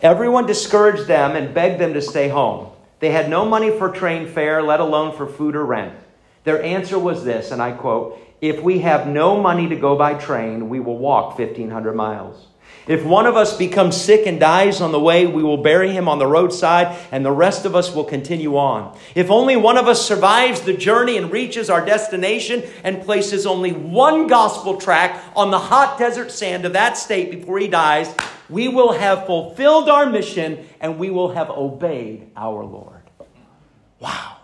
Everyone 0.00 0.46
discouraged 0.46 1.08
them 1.08 1.34
and 1.34 1.52
begged 1.52 1.80
them 1.80 1.92
to 1.94 2.00
stay 2.00 2.28
home. 2.28 2.70
They 3.00 3.10
had 3.10 3.28
no 3.28 3.44
money 3.44 3.76
for 3.76 3.90
train 3.90 4.28
fare, 4.28 4.62
let 4.62 4.78
alone 4.78 5.16
for 5.16 5.26
food 5.26 5.56
or 5.56 5.66
rent. 5.66 5.92
Their 6.44 6.62
answer 6.62 7.00
was 7.00 7.24
this, 7.24 7.50
and 7.50 7.60
I 7.60 7.72
quote 7.72 8.16
If 8.40 8.62
we 8.62 8.78
have 8.78 9.08
no 9.08 9.40
money 9.40 9.68
to 9.68 9.76
go 9.76 9.98
by 9.98 10.14
train, 10.14 10.68
we 10.68 10.78
will 10.78 10.98
walk 10.98 11.36
1,500 11.36 11.94
miles. 11.94 12.46
If 12.86 13.04
one 13.04 13.26
of 13.26 13.36
us 13.36 13.56
becomes 13.56 14.00
sick 14.00 14.26
and 14.26 14.38
dies 14.38 14.80
on 14.80 14.92
the 14.92 15.00
way, 15.00 15.26
we 15.26 15.42
will 15.42 15.56
bury 15.56 15.90
him 15.90 16.08
on 16.08 16.20
the 16.20 16.26
roadside, 16.26 16.96
and 17.10 17.24
the 17.24 17.32
rest 17.32 17.64
of 17.64 17.74
us 17.74 17.92
will 17.92 18.04
continue 18.04 18.56
on. 18.56 18.96
If 19.16 19.28
only 19.30 19.56
one 19.56 19.76
of 19.76 19.88
us 19.88 20.06
survives 20.06 20.60
the 20.60 20.72
journey 20.72 21.16
and 21.16 21.32
reaches 21.32 21.68
our 21.68 21.84
destination 21.84 22.62
and 22.84 23.02
places 23.02 23.44
only 23.44 23.72
one 23.72 24.28
gospel 24.28 24.76
track 24.76 25.20
on 25.34 25.50
the 25.50 25.58
hot 25.58 25.98
desert 25.98 26.30
sand 26.30 26.64
of 26.64 26.74
that 26.74 26.96
state 26.96 27.32
before 27.32 27.58
he 27.58 27.66
dies, 27.66 28.14
we 28.48 28.68
will 28.68 28.92
have 28.92 29.26
fulfilled 29.26 29.88
our 29.88 30.06
mission 30.06 30.64
and 30.80 30.98
we 30.98 31.10
will 31.10 31.30
have 31.32 31.50
obeyed 31.50 32.30
our 32.36 32.64
Lord. 32.64 33.02
Wow. 33.98 34.36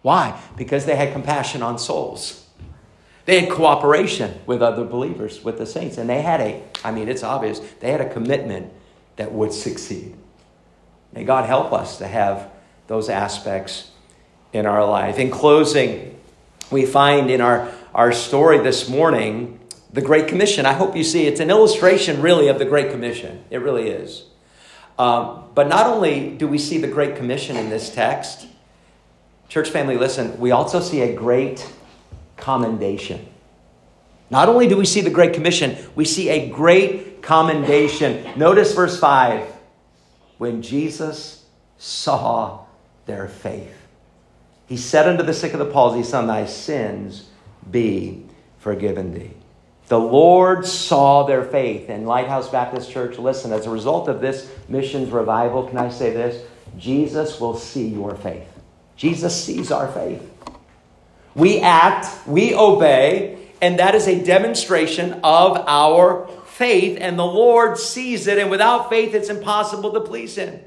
Why? 0.00 0.40
Because 0.56 0.86
they 0.86 0.96
had 0.96 1.12
compassion 1.12 1.62
on 1.62 1.78
souls. 1.78 2.47
They 3.28 3.40
had 3.40 3.50
cooperation 3.50 4.40
with 4.46 4.62
other 4.62 4.84
believers, 4.84 5.44
with 5.44 5.58
the 5.58 5.66
saints, 5.66 5.98
and 5.98 6.08
they 6.08 6.22
had 6.22 6.40
a, 6.40 6.62
I 6.82 6.92
mean, 6.92 7.10
it's 7.10 7.22
obvious, 7.22 7.60
they 7.80 7.92
had 7.92 8.00
a 8.00 8.08
commitment 8.08 8.72
that 9.16 9.32
would 9.32 9.52
succeed. 9.52 10.16
May 11.12 11.24
God 11.24 11.44
help 11.44 11.70
us 11.74 11.98
to 11.98 12.06
have 12.08 12.50
those 12.86 13.10
aspects 13.10 13.90
in 14.54 14.64
our 14.64 14.82
life. 14.82 15.18
In 15.18 15.30
closing, 15.30 16.18
we 16.70 16.86
find 16.86 17.30
in 17.30 17.42
our, 17.42 17.70
our 17.94 18.12
story 18.12 18.60
this 18.60 18.88
morning 18.88 19.60
the 19.92 20.00
Great 20.00 20.26
Commission. 20.26 20.64
I 20.64 20.72
hope 20.72 20.96
you 20.96 21.04
see 21.04 21.26
it's 21.26 21.40
an 21.40 21.50
illustration, 21.50 22.22
really, 22.22 22.48
of 22.48 22.58
the 22.58 22.64
Great 22.64 22.90
Commission. 22.90 23.44
It 23.50 23.58
really 23.58 23.90
is. 23.90 24.24
Um, 24.98 25.44
but 25.54 25.68
not 25.68 25.86
only 25.86 26.30
do 26.30 26.48
we 26.48 26.56
see 26.56 26.78
the 26.78 26.88
Great 26.88 27.14
Commission 27.14 27.58
in 27.58 27.68
this 27.68 27.94
text, 27.94 28.46
church 29.50 29.68
family, 29.68 29.98
listen, 29.98 30.40
we 30.40 30.50
also 30.50 30.80
see 30.80 31.02
a 31.02 31.14
great 31.14 31.70
commendation. 32.38 33.26
Not 34.30 34.48
only 34.48 34.68
do 34.68 34.76
we 34.76 34.84
see 34.84 35.00
the 35.00 35.10
Great 35.10 35.32
Commission, 35.32 35.76
we 35.94 36.04
see 36.04 36.28
a 36.28 36.48
great 36.48 37.22
commendation. 37.22 38.38
Notice 38.38 38.74
verse 38.74 38.98
5 38.98 39.46
when 40.38 40.62
Jesus 40.62 41.44
saw 41.78 42.64
their 43.06 43.28
faith. 43.28 43.74
He 44.66 44.76
said 44.76 45.08
unto 45.08 45.22
the 45.22 45.32
sick 45.32 45.54
of 45.54 45.58
the 45.58 45.66
palsy, 45.66 46.02
Son, 46.02 46.26
thy 46.26 46.44
sins 46.44 47.28
be 47.70 48.24
forgiven 48.58 49.14
thee. 49.14 49.30
The 49.88 49.98
Lord 49.98 50.66
saw 50.66 51.24
their 51.24 51.42
faith. 51.42 51.88
And 51.88 52.06
Lighthouse 52.06 52.50
Baptist 52.50 52.90
Church, 52.90 53.18
listen, 53.18 53.52
as 53.52 53.66
a 53.66 53.70
result 53.70 54.08
of 54.08 54.20
this 54.20 54.50
missions 54.68 55.10
revival, 55.10 55.66
can 55.66 55.78
I 55.78 55.88
say 55.88 56.10
this? 56.10 56.44
Jesus 56.76 57.40
will 57.40 57.56
see 57.56 57.88
your 57.88 58.14
faith. 58.14 58.46
Jesus 58.96 59.42
sees 59.42 59.72
our 59.72 59.90
faith. 59.90 60.22
We 61.34 61.60
act, 61.60 62.26
we 62.26 62.54
obey, 62.54 63.38
and 63.60 63.78
that 63.78 63.94
is 63.94 64.06
a 64.06 64.22
demonstration 64.22 65.20
of 65.24 65.56
our 65.66 66.28
faith, 66.46 66.98
and 67.00 67.18
the 67.18 67.24
Lord 67.24 67.78
sees 67.78 68.26
it, 68.26 68.38
and 68.38 68.50
without 68.50 68.88
faith, 68.88 69.14
it's 69.14 69.28
impossible 69.28 69.92
to 69.92 70.00
please 70.00 70.36
Him. 70.36 70.60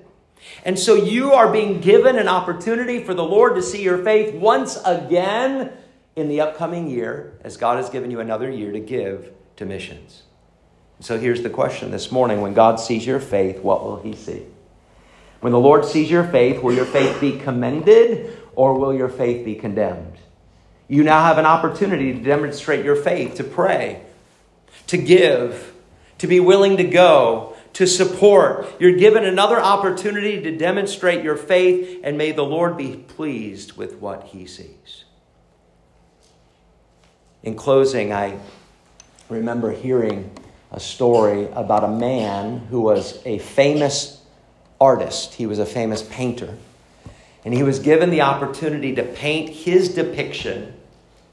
And 0.64 0.78
so 0.78 0.96
you 0.96 1.34
are 1.34 1.52
being 1.52 1.82
given 1.82 2.18
an 2.18 2.28
opportunity 2.28 3.04
for 3.04 3.14
the 3.14 3.24
Lord 3.24 3.56
to 3.56 3.62
see 3.62 3.84
your 3.84 4.04
faith 4.04 4.34
once 4.34 4.78
again 4.86 5.72
in 6.16 6.30
the 6.30 6.42
upcoming 6.42 6.90
year, 6.90 7.38
as 7.44 7.58
God 7.58 7.78
has 7.78 7.90
given 7.90 8.12
you 8.12 8.20
another 8.20 8.50
year 8.50 8.72
to 8.72 8.80
give 8.80 9.32
to 9.58 9.66
missions. 9.66 10.24
So 11.00 11.18
here's 11.18 11.42
the 11.42 11.50
question 11.50 11.92
this 11.92 12.12
morning 12.12 12.42
when 12.42 12.54
God 12.54 12.80
sees 12.80 13.06
your 13.06 13.20
faith, 13.20 13.60
what 13.60 13.84
will 13.84 13.98
He 14.02 14.16
see? 14.16 14.46
When 15.40 15.52
the 15.52 15.60
Lord 15.60 15.86
sees 15.86 16.12
your 16.12 16.24
faith, 16.24 16.62
will 16.62 16.74
your 16.74 16.86
faith 16.86 17.20
be 17.20 17.40
commended 17.40 18.38
or 18.56 18.78
will 18.78 18.94
your 18.94 19.10
faith 19.10 19.44
be 19.44 19.56
condemned? 19.56 20.18
You 20.92 21.06
now 21.06 21.24
have 21.24 21.38
an 21.38 21.46
opportunity 21.46 22.12
to 22.12 22.20
demonstrate 22.20 22.84
your 22.84 22.98
faith, 22.98 23.36
to 23.36 23.46
pray, 23.46 24.02
to 24.88 24.98
give, 24.98 25.74
to 26.18 26.28
be 26.28 26.42
willing 26.42 26.76
to 26.76 26.84
go, 26.84 27.56
to 27.72 27.88
support. 27.88 28.68
You're 28.78 28.98
given 28.98 29.24
another 29.24 29.58
opportunity 29.58 30.42
to 30.42 30.58
demonstrate 30.58 31.24
your 31.24 31.38
faith, 31.38 32.02
and 32.04 32.18
may 32.18 32.34
the 32.34 32.44
Lord 32.44 32.76
be 32.76 32.98
pleased 32.98 33.78
with 33.78 33.96
what 34.02 34.24
he 34.26 34.46
sees. 34.46 35.06
In 37.42 37.56
closing, 37.56 38.12
I 38.12 38.38
remember 39.30 39.72
hearing 39.72 40.30
a 40.74 40.80
story 40.82 41.48
about 41.54 41.86
a 41.86 41.88
man 41.88 42.68
who 42.70 42.82
was 42.82 43.26
a 43.26 43.40
famous 43.40 44.22
artist, 44.82 45.36
he 45.36 45.46
was 45.46 45.58
a 45.58 45.66
famous 45.66 46.04
painter. 46.04 46.58
And 47.46 47.54
he 47.54 47.64
was 47.64 47.80
given 47.80 48.10
the 48.10 48.22
opportunity 48.22 48.94
to 48.96 49.04
paint 49.04 49.52
his 49.52 49.96
depiction 49.96 50.80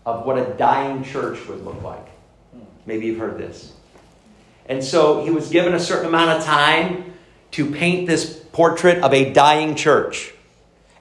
of 0.09 0.25
what 0.25 0.39
a 0.39 0.55
dying 0.55 1.05
church 1.05 1.47
would 1.49 1.63
look 1.65 1.83
like. 1.83 2.07
Maybe 2.87 3.07
you've 3.07 3.19
heard 3.19 3.37
this. 3.37 3.75
And 4.65 4.83
so 4.83 5.23
he 5.23 5.31
was 5.31 5.51
given 5.51 5.75
a 5.75 5.81
certain 5.81 6.07
amount 6.07 6.31
of 6.31 6.45
time 6.45 7.13
to 7.51 7.71
paint 7.71 8.07
this 8.07 8.43
portrait 8.53 9.03
of 9.03 9.13
a 9.13 9.33
dying 9.35 9.75
church. 9.75 10.33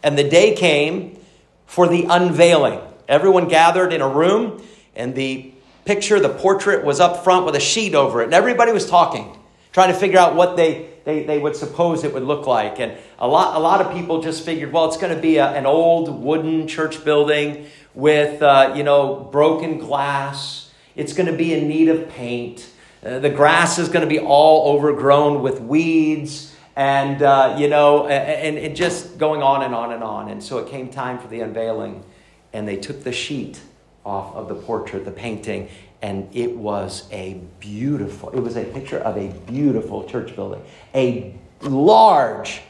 And 0.04 0.17
the 0.17 0.28
day 0.28 0.56
came 0.56 1.17
for 1.65 1.88
the 1.88 2.06
unveiling. 2.10 2.82
Everyone 3.08 3.48
gathered 3.48 3.93
in 3.93 4.02
a 4.02 4.10
room, 4.10 4.62
and 4.93 5.15
the 5.15 5.54
picture, 5.86 6.20
the 6.20 6.28
portrait, 6.28 6.84
was 6.84 7.00
up 7.00 7.24
front 7.24 7.46
with 7.46 7.56
a 7.56 7.62
sheet 7.62 7.96
over 7.96 8.22
it. 8.22 8.26
And 8.26 8.34
everybody 8.34 8.74
was 8.74 8.89
talking, 8.89 9.38
trying 9.72 9.93
to 9.93 9.98
figure 9.98 10.20
out 10.20 10.36
what 10.36 10.58
they, 10.58 10.89
they, 11.08 11.24
they 11.24 11.39
would 11.39 11.56
suppose 11.56 12.04
it 12.04 12.13
would 12.13 12.24
look 12.24 12.46
like. 12.48 12.82
And 12.82 12.98
a 13.17 13.26
lot, 13.26 13.56
a 13.56 13.60
lot 13.60 13.80
of 13.80 13.93
people 13.93 14.22
just 14.22 14.43
figured, 14.43 14.74
well, 14.74 14.88
it's 14.89 14.98
going 14.98 15.15
to 15.15 15.22
be 15.22 15.38
a, 15.38 15.48
an 15.48 15.65
old 15.65 16.10
wooden 16.22 16.67
church 16.67 17.06
building 17.06 17.67
with, 17.93 18.41
uh, 18.41 18.74
you 18.76 18.84
know, 18.84 19.30
broken 19.32 19.80
glass. 19.80 20.70
It's 20.98 21.13
going 21.13 21.32
to 21.32 21.38
be 21.38 21.54
in 21.54 21.70
need 21.70 21.88
of 21.88 22.10
paint. 22.10 22.70
Uh, 23.02 23.20
the 23.20 23.30
grass 23.30 23.80
is 23.80 23.88
going 23.88 24.02
to 24.02 24.10
be 24.10 24.20
all 24.20 24.76
overgrown 24.76 25.41
with 25.41 25.62
weeds 25.62 26.54
and, 26.76 27.24
uh, 27.24 27.56
you 27.58 27.70
know, 27.70 28.08
and, 28.08 28.58
and 28.58 28.76
just 28.76 29.17
going 29.17 29.41
on 29.41 29.63
and 29.63 29.74
on 29.74 29.93
and 29.93 30.04
on. 30.04 30.28
And 30.28 30.43
so 30.43 30.58
it 30.58 30.67
came 30.67 30.89
time 30.89 31.20
for 31.20 31.30
the 31.30 31.39
unveiling, 31.39 32.04
and 32.52 32.67
they 32.67 32.76
took 32.76 33.06
the 33.06 33.13
sheet 33.13 33.62
off 34.06 34.36
of 34.36 34.50
the 34.50 34.56
portrait, 34.56 35.06
the 35.06 35.12
painting, 35.12 35.70
and 36.02 36.34
it 36.36 36.56
was 36.56 37.08
a 37.12 37.42
beautiful, 37.60 38.30
it 38.30 38.40
was 38.40 38.56
a 38.56 38.64
picture 38.64 39.00
of 39.00 39.18
a 39.18 39.30
beautiful 39.50 40.04
church 40.04 40.36
building. 40.36 40.62
A 40.94 41.34
large, 41.62 42.62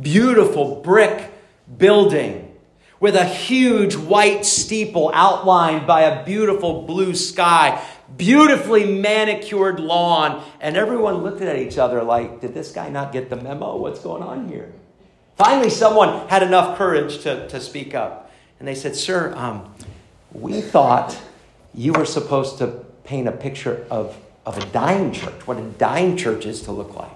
beautiful 0.00 0.80
brick 0.82 1.30
building 1.78 2.50
with 3.00 3.16
a 3.16 3.24
huge 3.24 3.96
white 3.96 4.44
steeple 4.44 5.10
outlined 5.14 5.86
by 5.86 6.02
a 6.02 6.24
beautiful 6.24 6.82
blue 6.82 7.14
sky, 7.14 7.84
beautifully 8.16 8.98
manicured 8.98 9.78
lawn, 9.78 10.42
and 10.60 10.76
everyone 10.76 11.16
looked 11.16 11.42
at 11.42 11.56
each 11.58 11.78
other 11.78 12.02
like, 12.02 12.40
did 12.40 12.54
this 12.54 12.72
guy 12.72 12.88
not 12.88 13.12
get 13.12 13.30
the 13.30 13.36
memo? 13.36 13.76
What's 13.76 14.00
going 14.00 14.22
on 14.22 14.48
here? 14.48 14.72
Finally, 15.36 15.70
someone 15.70 16.28
had 16.28 16.42
enough 16.42 16.78
courage 16.78 17.18
to, 17.24 17.46
to 17.48 17.60
speak 17.60 17.94
up. 17.94 18.30
And 18.58 18.68
they 18.68 18.74
said, 18.74 18.94
Sir, 18.94 19.34
um, 19.36 19.74
we 20.32 20.60
thought 20.60 21.20
you 21.74 21.92
were 21.92 22.04
supposed 22.04 22.58
to 22.58 22.66
paint 23.04 23.28
a 23.28 23.32
picture 23.32 23.86
of, 23.90 24.16
of 24.46 24.58
a 24.58 24.66
dying 24.66 25.12
church, 25.12 25.46
what 25.46 25.58
a 25.58 25.62
dying 25.62 26.16
church 26.16 26.46
is 26.46 26.62
to 26.62 26.72
look 26.72 26.94
like. 26.94 27.10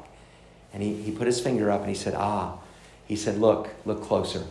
And 0.72 0.82
he, 0.82 0.94
he 1.02 1.10
put 1.10 1.26
his 1.26 1.40
finger 1.40 1.70
up 1.70 1.80
and 1.80 1.88
he 1.88 1.94
said, 1.94 2.14
Ah, 2.16 2.58
he 3.06 3.16
said, 3.16 3.38
Look, 3.38 3.70
look 3.84 4.02
closer. 4.02 4.44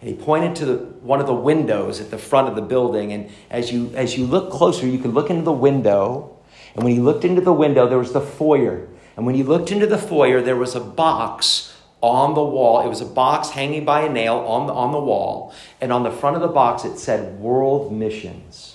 And 0.00 0.08
he 0.08 0.16
pointed 0.16 0.56
to 0.56 0.66
the, 0.66 0.76
one 0.76 1.20
of 1.20 1.26
the 1.26 1.34
windows 1.34 2.00
at 2.00 2.10
the 2.10 2.18
front 2.18 2.48
of 2.48 2.56
the 2.56 2.62
building. 2.62 3.12
And 3.12 3.30
as 3.50 3.70
you, 3.70 3.92
as 3.94 4.18
you 4.18 4.26
look 4.26 4.50
closer, 4.50 4.86
you 4.86 4.98
could 4.98 5.14
look 5.14 5.30
into 5.30 5.42
the 5.42 5.52
window. 5.52 6.36
And 6.74 6.84
when 6.84 6.92
he 6.92 7.00
looked 7.00 7.24
into 7.24 7.40
the 7.40 7.52
window, 7.52 7.88
there 7.88 7.98
was 7.98 8.12
the 8.12 8.20
foyer. 8.20 8.88
And 9.16 9.26
when 9.26 9.34
he 9.34 9.42
looked 9.44 9.70
into 9.70 9.86
the 9.86 9.98
foyer, 9.98 10.40
there 10.40 10.56
was 10.56 10.74
a 10.74 10.80
box 10.80 11.72
on 12.00 12.34
the 12.34 12.42
wall. 12.42 12.84
It 12.84 12.88
was 12.88 13.00
a 13.00 13.06
box 13.06 13.50
hanging 13.50 13.84
by 13.84 14.02
a 14.02 14.08
nail 14.08 14.38
on 14.38 14.66
the, 14.66 14.72
on 14.72 14.90
the 14.90 14.98
wall. 14.98 15.54
And 15.80 15.92
on 15.92 16.02
the 16.02 16.10
front 16.10 16.34
of 16.34 16.42
the 16.42 16.48
box, 16.48 16.84
it 16.84 16.98
said 16.98 17.38
World 17.38 17.92
Missions. 17.92 18.71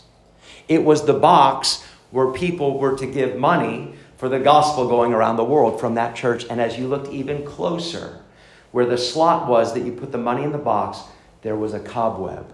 It 0.67 0.83
was 0.83 1.05
the 1.05 1.13
box 1.13 1.83
where 2.11 2.31
people 2.31 2.79
were 2.79 2.97
to 2.97 3.05
give 3.05 3.37
money 3.37 3.93
for 4.17 4.29
the 4.29 4.39
gospel 4.39 4.87
going 4.87 5.13
around 5.13 5.37
the 5.37 5.43
world 5.43 5.79
from 5.79 5.95
that 5.95 6.15
church. 6.15 6.45
And 6.49 6.59
as 6.59 6.77
you 6.77 6.87
looked 6.87 7.13
even 7.13 7.45
closer, 7.45 8.21
where 8.71 8.85
the 8.85 8.97
slot 8.97 9.47
was 9.47 9.73
that 9.73 9.81
you 9.81 9.91
put 9.91 10.11
the 10.11 10.17
money 10.17 10.43
in 10.43 10.51
the 10.51 10.57
box, 10.57 10.99
there 11.41 11.55
was 11.55 11.73
a 11.73 11.79
cobweb 11.79 12.51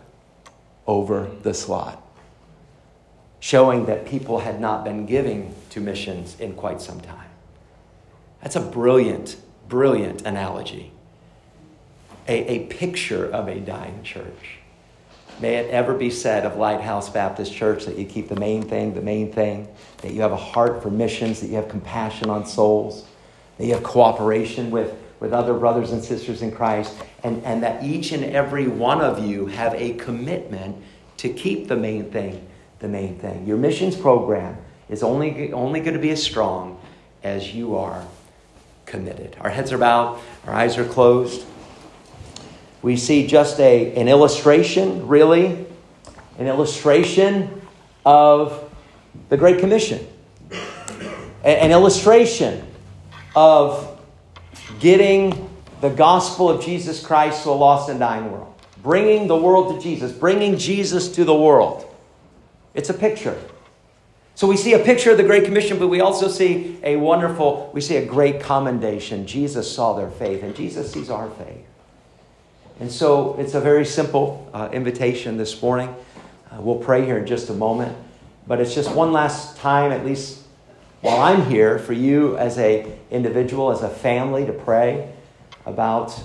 over 0.86 1.30
the 1.43 1.54
slot, 1.54 2.02
showing 3.39 3.86
that 3.86 4.06
people 4.06 4.39
had 4.39 4.60
not 4.60 4.84
been 4.84 5.06
giving 5.06 5.56
to 5.69 5.80
missions 5.80 6.39
in 6.39 6.54
quite 6.54 6.82
some 6.82 6.99
time. 6.99 7.30
That's 8.41 8.58
a 8.58 8.62
brilliant, 8.62 9.38
brilliant 9.69 10.23
analogy. 10.23 10.91
A, 12.28 12.52
a 12.52 12.65
picture 12.67 13.26
of 13.26 13.47
a 13.47 13.60
dying 13.60 14.04
church. 14.04 14.60
May 15.39 15.56
it 15.56 15.69
ever 15.72 15.93
be 15.93 16.10
said 16.10 16.46
of 16.46 16.58
Lighthouse 16.58 17.10
Baptist 17.10 17.54
Church 17.54 17.86
that 17.86 17.98
you 17.98 18.06
keep 18.06 18.30
the 18.30 18.36
main 18.36 18.63
thing 18.63 18.93
the 18.93 19.02
main 19.02 19.32
thing, 19.32 19.67
that 19.98 20.13
you 20.13 20.22
have 20.22 20.32
a 20.32 20.38
heart 20.38 20.82
for 20.82 20.89
missions, 20.89 21.41
that 21.41 21.48
you 21.48 21.56
have 21.56 21.69
compassion 21.69 22.30
on 22.30 22.46
souls, 22.46 23.06
that 23.58 23.65
you 23.65 23.74
have 23.74 23.84
cooperation 23.84 24.72
with, 24.72 24.96
with 25.19 25.34
other 25.34 25.54
brothers 25.54 25.91
and 25.91 26.04
sisters 26.04 26.41
in 26.41 26.52
Christ, 26.52 26.96
and, 27.24 27.43
and 27.43 27.63
that 27.63 27.84
each 27.84 28.12
and 28.12 28.24
every 28.24 28.67
one 28.67 29.02
of 29.02 29.26
you 29.26 29.48
have 29.48 29.74
a 29.74 29.93
commitment 29.93 30.78
to 31.17 31.30
keep 31.30 31.67
the 31.67 31.76
main 31.76 32.12
thing 32.12 32.48
the 32.80 32.89
main 32.89 33.17
thing. 33.17 33.48
Your 33.48 33.56
missions 33.58 33.96
program 33.96 34.58
is 34.89 35.04
only, 35.04 35.54
only 35.54 35.80
going 35.80 35.93
to 35.93 36.02
be 36.02 36.10
as 36.10 36.22
strong 36.22 36.80
as 37.24 37.56
you 37.56 37.78
are 37.78 38.06
committed. 38.86 39.38
Our 39.39 39.50
heads 39.50 39.72
are 39.72 39.78
bowed, 39.78 40.19
our 40.46 40.54
eyes 40.54 40.78
are 40.78 40.84
closed 40.84 41.46
we 42.84 42.98
see 42.98 43.26
just 43.26 43.60
a, 43.60 43.96
an 43.96 44.10
illustration, 44.10 45.08
really, 45.08 45.65
an 46.38 46.48
illustration 46.48 47.62
of 48.06 48.69
the 49.30 49.38
Great 49.38 49.60
Commission, 49.60 50.06
an 51.43 51.72
illustration 51.72 52.67
of 53.36 54.00
getting 54.80 55.50
the 55.80 55.89
gospel 55.89 56.50
of 56.50 56.63
Jesus 56.63 57.04
Christ 57.04 57.43
to 57.43 57.50
a 57.50 57.52
lost 57.52 57.89
and 57.89 58.00
dying 58.00 58.30
world, 58.30 58.54
bringing 58.84 59.28
the 59.28 59.36
world 59.36 59.76
to 59.76 59.82
Jesus, 59.82 60.12
bringing 60.12 60.58
Jesus 60.58 61.10
to 61.15 61.24
the 61.24 61.36
world. 61.36 61.86
It's 62.74 62.89
a 62.89 62.93
picture. 62.93 63.39
So 64.36 64.46
we 64.46 64.58
see 64.58 64.74
a 64.74 64.80
picture 64.80 65.12
of 65.12 65.17
the 65.17 65.24
Great 65.24 65.46
Commission, 65.46 65.80
but 65.80 65.88
we 65.88 66.02
also 66.02 66.28
see 66.28 66.80
a 66.84 66.98
wonderful, 66.98 67.72
we 67.74 67.80
see 67.80 67.96
a 67.96 68.06
great 68.06 68.41
commendation. 68.41 69.26
Jesus 69.26 69.74
saw 69.74 69.93
their 69.93 70.10
faith, 70.10 70.43
and 70.43 70.54
Jesus 70.54 70.91
sees 70.91 71.10
our 71.10 71.30
faith. 71.30 71.65
And 72.80 72.92
so 72.92 73.36
it's 73.40 73.54
a 73.54 73.62
very 73.62 73.86
simple 73.86 74.50
uh, 74.54 74.70
invitation 74.72 75.38
this 75.38 75.62
morning. 75.62 75.96
Uh, 76.52 76.60
we'll 76.60 76.80
pray 76.80 77.06
here 77.06 77.18
in 77.18 77.26
just 77.26 77.50
a 77.50 77.54
moment. 77.54 77.96
But 78.48 78.60
it's 78.60 78.76
just 78.76 78.94
one 78.94 79.14
last 79.14 79.58
time, 79.58 79.92
at 79.92 80.06
least 80.06 80.42
while 81.02 81.22
I'm 81.22 81.46
here, 81.50 81.80
for 81.80 81.94
you 81.94 82.38
as 82.38 82.58
a 82.58 82.98
individual, 83.12 83.72
as 83.72 83.84
a 83.84 83.90
family, 83.90 84.46
to 84.46 84.54
pray 84.54 85.14
about 85.66 86.20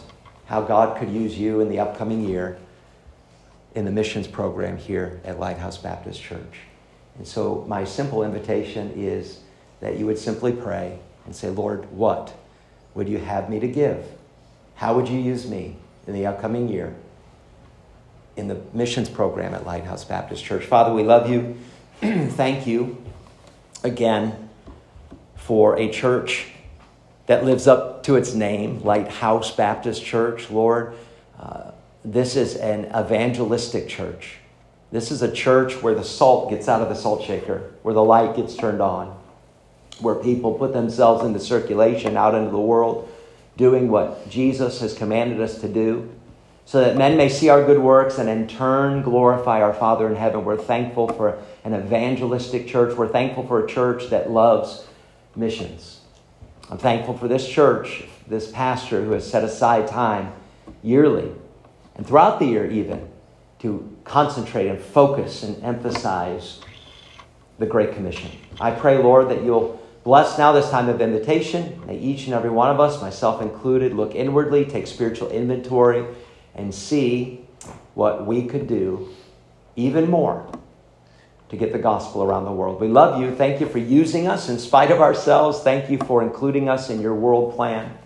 how 0.46 0.62
God 0.62 0.98
could 0.98 1.10
use 1.10 1.38
you 1.38 1.60
in 1.60 1.68
the 1.68 1.80
upcoming 1.80 2.26
year 2.28 2.58
in 3.74 3.84
the 3.84 3.90
missions 3.90 4.26
program 4.26 4.76
here 4.76 5.20
at 5.24 5.38
Lighthouse 5.38 5.78
Baptist 5.78 6.20
Church. 6.20 6.60
And 7.18 7.26
so 7.26 7.64
my 7.68 7.84
simple 7.84 8.22
invitation 8.22 8.92
is 8.96 9.40
that 9.80 9.98
you 9.98 10.06
would 10.06 10.18
simply 10.18 10.52
pray 10.52 10.98
and 11.26 11.36
say, 11.36 11.50
Lord, 11.50 11.90
what 11.92 12.34
would 12.94 13.08
you 13.08 13.18
have 13.18 13.50
me 13.50 13.60
to 13.60 13.68
give? 13.68 14.04
How 14.76 14.94
would 14.94 15.08
you 15.08 15.18
use 15.18 15.48
me? 15.48 15.76
In 16.08 16.14
the 16.14 16.26
upcoming 16.26 16.68
year 16.68 16.94
in 18.36 18.48
the 18.48 18.58
missions 18.72 19.10
program 19.10 19.52
at 19.52 19.66
Lighthouse 19.66 20.04
Baptist 20.04 20.42
Church. 20.44 20.64
Father, 20.64 20.94
we 20.94 21.02
love 21.02 21.28
you. 21.28 21.56
Thank 22.00 22.66
you 22.66 22.96
again 23.84 24.48
for 25.36 25.78
a 25.78 25.90
church 25.90 26.46
that 27.26 27.44
lives 27.44 27.66
up 27.66 28.04
to 28.04 28.16
its 28.16 28.32
name, 28.32 28.80
Lighthouse 28.80 29.50
Baptist 29.50 30.02
Church. 30.02 30.50
Lord, 30.50 30.94
uh, 31.38 31.72
this 32.04 32.36
is 32.36 32.56
an 32.56 32.86
evangelistic 32.86 33.88
church. 33.88 34.36
This 34.90 35.10
is 35.10 35.20
a 35.20 35.30
church 35.30 35.82
where 35.82 35.94
the 35.94 36.04
salt 36.04 36.48
gets 36.48 36.68
out 36.68 36.80
of 36.80 36.88
the 36.88 36.94
salt 36.94 37.22
shaker, 37.22 37.70
where 37.82 37.92
the 37.92 38.04
light 38.04 38.34
gets 38.34 38.56
turned 38.56 38.80
on, 38.80 39.18
where 40.00 40.14
people 40.14 40.54
put 40.54 40.72
themselves 40.72 41.24
into 41.24 41.38
circulation 41.38 42.16
out 42.16 42.34
into 42.34 42.50
the 42.50 42.58
world 42.58 43.12
doing 43.58 43.88
what 43.88 44.30
Jesus 44.30 44.80
has 44.80 44.94
commanded 44.94 45.40
us 45.40 45.60
to 45.60 45.68
do, 45.68 46.10
so 46.64 46.80
that 46.80 46.96
men 46.96 47.16
may 47.16 47.28
see 47.28 47.48
our 47.48 47.64
good 47.64 47.80
works 47.80 48.18
and 48.18 48.28
in 48.28 48.46
turn 48.46 49.02
glorify 49.02 49.60
our 49.60 49.74
Father 49.74 50.08
in 50.08 50.16
heaven. 50.16 50.44
We're 50.44 50.56
thankful 50.56 51.08
for 51.08 51.42
an 51.64 51.74
evangelistic 51.74 52.68
church. 52.68 52.96
We're 52.96 53.08
thankful 53.08 53.46
for 53.46 53.64
a 53.64 53.68
church 53.68 54.10
that 54.10 54.30
loves 54.30 54.86
missions. 55.34 56.00
I'm 56.70 56.78
thankful 56.78 57.18
for 57.18 57.26
this 57.26 57.48
church, 57.48 58.04
this 58.26 58.50
pastor 58.50 59.02
who 59.02 59.12
has 59.12 59.28
set 59.28 59.42
aside 59.42 59.88
time 59.88 60.32
yearly 60.82 61.32
and 61.96 62.06
throughout 62.06 62.38
the 62.38 62.46
year, 62.46 62.70
even 62.70 63.08
to 63.58 63.96
concentrate 64.04 64.68
and 64.68 64.78
focus 64.78 65.42
and 65.42 65.62
emphasize 65.64 66.60
the 67.58 67.66
Great 67.66 67.94
Commission. 67.94 68.30
I 68.60 68.70
pray, 68.70 68.98
Lord, 69.02 69.30
that 69.30 69.42
you'll 69.42 69.77
Bless 70.08 70.38
now 70.38 70.52
this 70.52 70.70
time 70.70 70.88
of 70.88 71.02
invitation. 71.02 71.82
May 71.86 71.98
each 71.98 72.24
and 72.24 72.32
every 72.32 72.48
one 72.48 72.70
of 72.70 72.80
us, 72.80 73.02
myself 73.02 73.42
included, 73.42 73.92
look 73.92 74.14
inwardly, 74.14 74.64
take 74.64 74.86
spiritual 74.86 75.28
inventory, 75.28 76.02
and 76.54 76.74
see 76.74 77.46
what 77.92 78.26
we 78.26 78.46
could 78.46 78.66
do 78.66 79.10
even 79.76 80.08
more 80.08 80.50
to 81.50 81.58
get 81.58 81.72
the 81.72 81.78
gospel 81.78 82.22
around 82.22 82.46
the 82.46 82.52
world. 82.52 82.80
We 82.80 82.88
love 82.88 83.20
you. 83.20 83.34
Thank 83.34 83.60
you 83.60 83.68
for 83.68 83.76
using 83.76 84.26
us 84.26 84.48
in 84.48 84.58
spite 84.58 84.90
of 84.90 85.02
ourselves. 85.02 85.60
Thank 85.60 85.90
you 85.90 85.98
for 85.98 86.22
including 86.22 86.70
us 86.70 86.88
in 86.88 87.02
your 87.02 87.14
world 87.14 87.54
plan. 87.54 87.98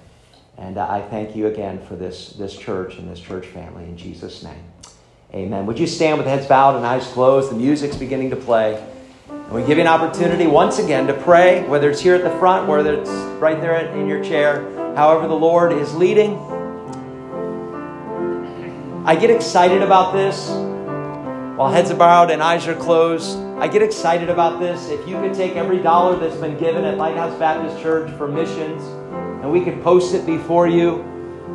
And 0.59 0.79
uh, 0.79 0.89
I 0.91 1.03
thank 1.03 1.37
you 1.37 1.47
again 1.47 1.81
for 1.87 1.95
this, 1.95 2.31
this 2.31 2.57
church 2.57 2.99
and 2.99 3.09
this 3.09 3.21
church 3.21 3.47
family 3.47 3.85
in 3.85 3.97
Jesus' 3.97 4.43
name. 4.43 4.65
Amen. 5.33 5.67
Would 5.67 5.79
you 5.79 5.87
stand 5.87 6.19
with 6.19 6.27
heads 6.27 6.47
bowed 6.47 6.75
and 6.75 6.85
eyes 6.85 7.07
closed? 7.07 7.53
The 7.53 7.57
music's 7.57 7.95
beginning 7.95 8.31
to 8.31 8.37
play. 8.37 8.85
And 9.53 9.61
we 9.61 9.67
give 9.67 9.77
you 9.77 9.83
an 9.83 9.89
opportunity 9.89 10.47
once 10.47 10.79
again 10.79 11.07
to 11.09 11.13
pray, 11.13 11.63
whether 11.69 11.91
it's 11.91 12.01
here 12.01 12.15
at 12.15 12.25
the 12.25 12.35
front, 12.39 12.67
whether 12.67 12.95
it's 12.95 13.11
right 13.39 13.61
there 13.61 13.77
in 13.95 14.09
your 14.09 14.25
chair, 14.25 14.63
however 14.97 15.29
the 15.29 15.35
Lord 15.35 15.73
is 15.75 15.95
leading. 15.95 16.39
I 19.05 19.15
get 19.15 19.29
excited 19.29 19.83
about 19.83 20.15
this 20.15 20.49
while 21.59 21.71
heads 21.71 21.91
are 21.91 21.97
bowed 21.97 22.31
and 22.31 22.43
eyes 22.43 22.67
are 22.67 22.75
closed. 22.75 23.37
I 23.59 23.69
get 23.69 23.83
excited 23.83 24.31
about 24.31 24.59
this. 24.59 24.89
If 24.89 25.07
you 25.07 25.17
could 25.17 25.35
take 25.35 25.55
every 25.55 25.83
dollar 25.83 26.19
that's 26.19 26.41
been 26.41 26.57
given 26.57 26.87
at 26.87 26.97
Lighthouse 26.97 27.39
Baptist 27.39 27.79
Church 27.83 28.11
for 28.17 28.29
missions 28.29 28.83
and 29.43 29.53
we 29.53 29.63
could 29.63 29.83
post 29.83 30.15
it 30.15 30.25
before 30.25 30.67
you, 30.67 31.03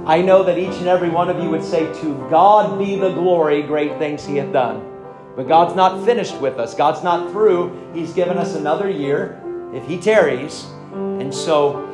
I 0.05 0.21
know 0.21 0.43
that 0.43 0.59
each 0.59 0.75
and 0.75 0.87
every 0.87 1.09
one 1.09 1.31
of 1.31 1.41
you 1.41 1.49
would 1.49 1.63
say, 1.63 1.91
To 2.01 2.27
God 2.29 2.77
be 2.77 2.95
the 2.95 3.09
glory, 3.09 3.63
great 3.63 3.97
things 3.97 4.23
He 4.23 4.35
hath 4.35 4.53
done. 4.53 4.96
But 5.37 5.47
God's 5.47 5.75
not 5.75 6.03
finished 6.03 6.35
with 6.41 6.57
us. 6.57 6.73
God's 6.73 7.03
not 7.03 7.31
through. 7.31 7.93
He's 7.93 8.11
given 8.11 8.39
us 8.39 8.55
another 8.55 8.89
year 8.89 9.39
if 9.71 9.85
He 9.85 9.99
tarries. 9.99 10.65
And 10.91 11.31
so, 11.31 11.85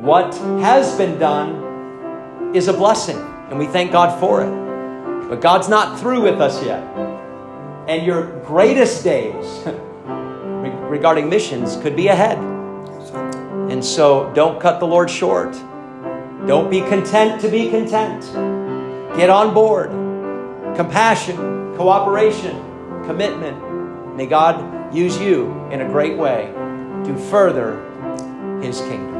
what 0.00 0.32
has 0.62 0.96
been 0.96 1.18
done 1.18 2.54
is 2.54 2.68
a 2.68 2.72
blessing, 2.72 3.18
and 3.50 3.58
we 3.58 3.66
thank 3.66 3.90
God 3.90 4.20
for 4.20 4.42
it. 4.42 5.28
But 5.28 5.40
God's 5.40 5.68
not 5.68 5.98
through 5.98 6.20
with 6.22 6.40
us 6.40 6.62
yet. 6.64 6.80
And 7.88 8.06
your 8.06 8.40
greatest 8.44 9.02
days 9.02 9.66
regarding 9.66 11.28
missions 11.28 11.76
could 11.78 11.96
be 11.96 12.06
ahead. 12.06 12.38
And 12.38 13.84
so, 13.84 14.32
don't 14.32 14.60
cut 14.60 14.78
the 14.78 14.86
Lord 14.86 15.10
short. 15.10 15.54
Don't 16.46 16.70
be 16.70 16.82
content 16.82 17.40
to 17.40 17.48
be 17.48 17.68
content. 17.68 18.22
Get 19.16 19.28
on 19.28 19.52
board. 19.52 19.90
Compassion, 20.76 21.36
cooperation, 21.76 22.65
commitment. 23.06 24.16
May 24.16 24.26
God 24.26 24.94
use 24.94 25.18
you 25.18 25.52
in 25.70 25.80
a 25.80 25.88
great 25.88 26.16
way 26.16 26.52
to 27.04 27.16
further 27.30 27.80
His 28.62 28.80
kingdom. 28.80 29.15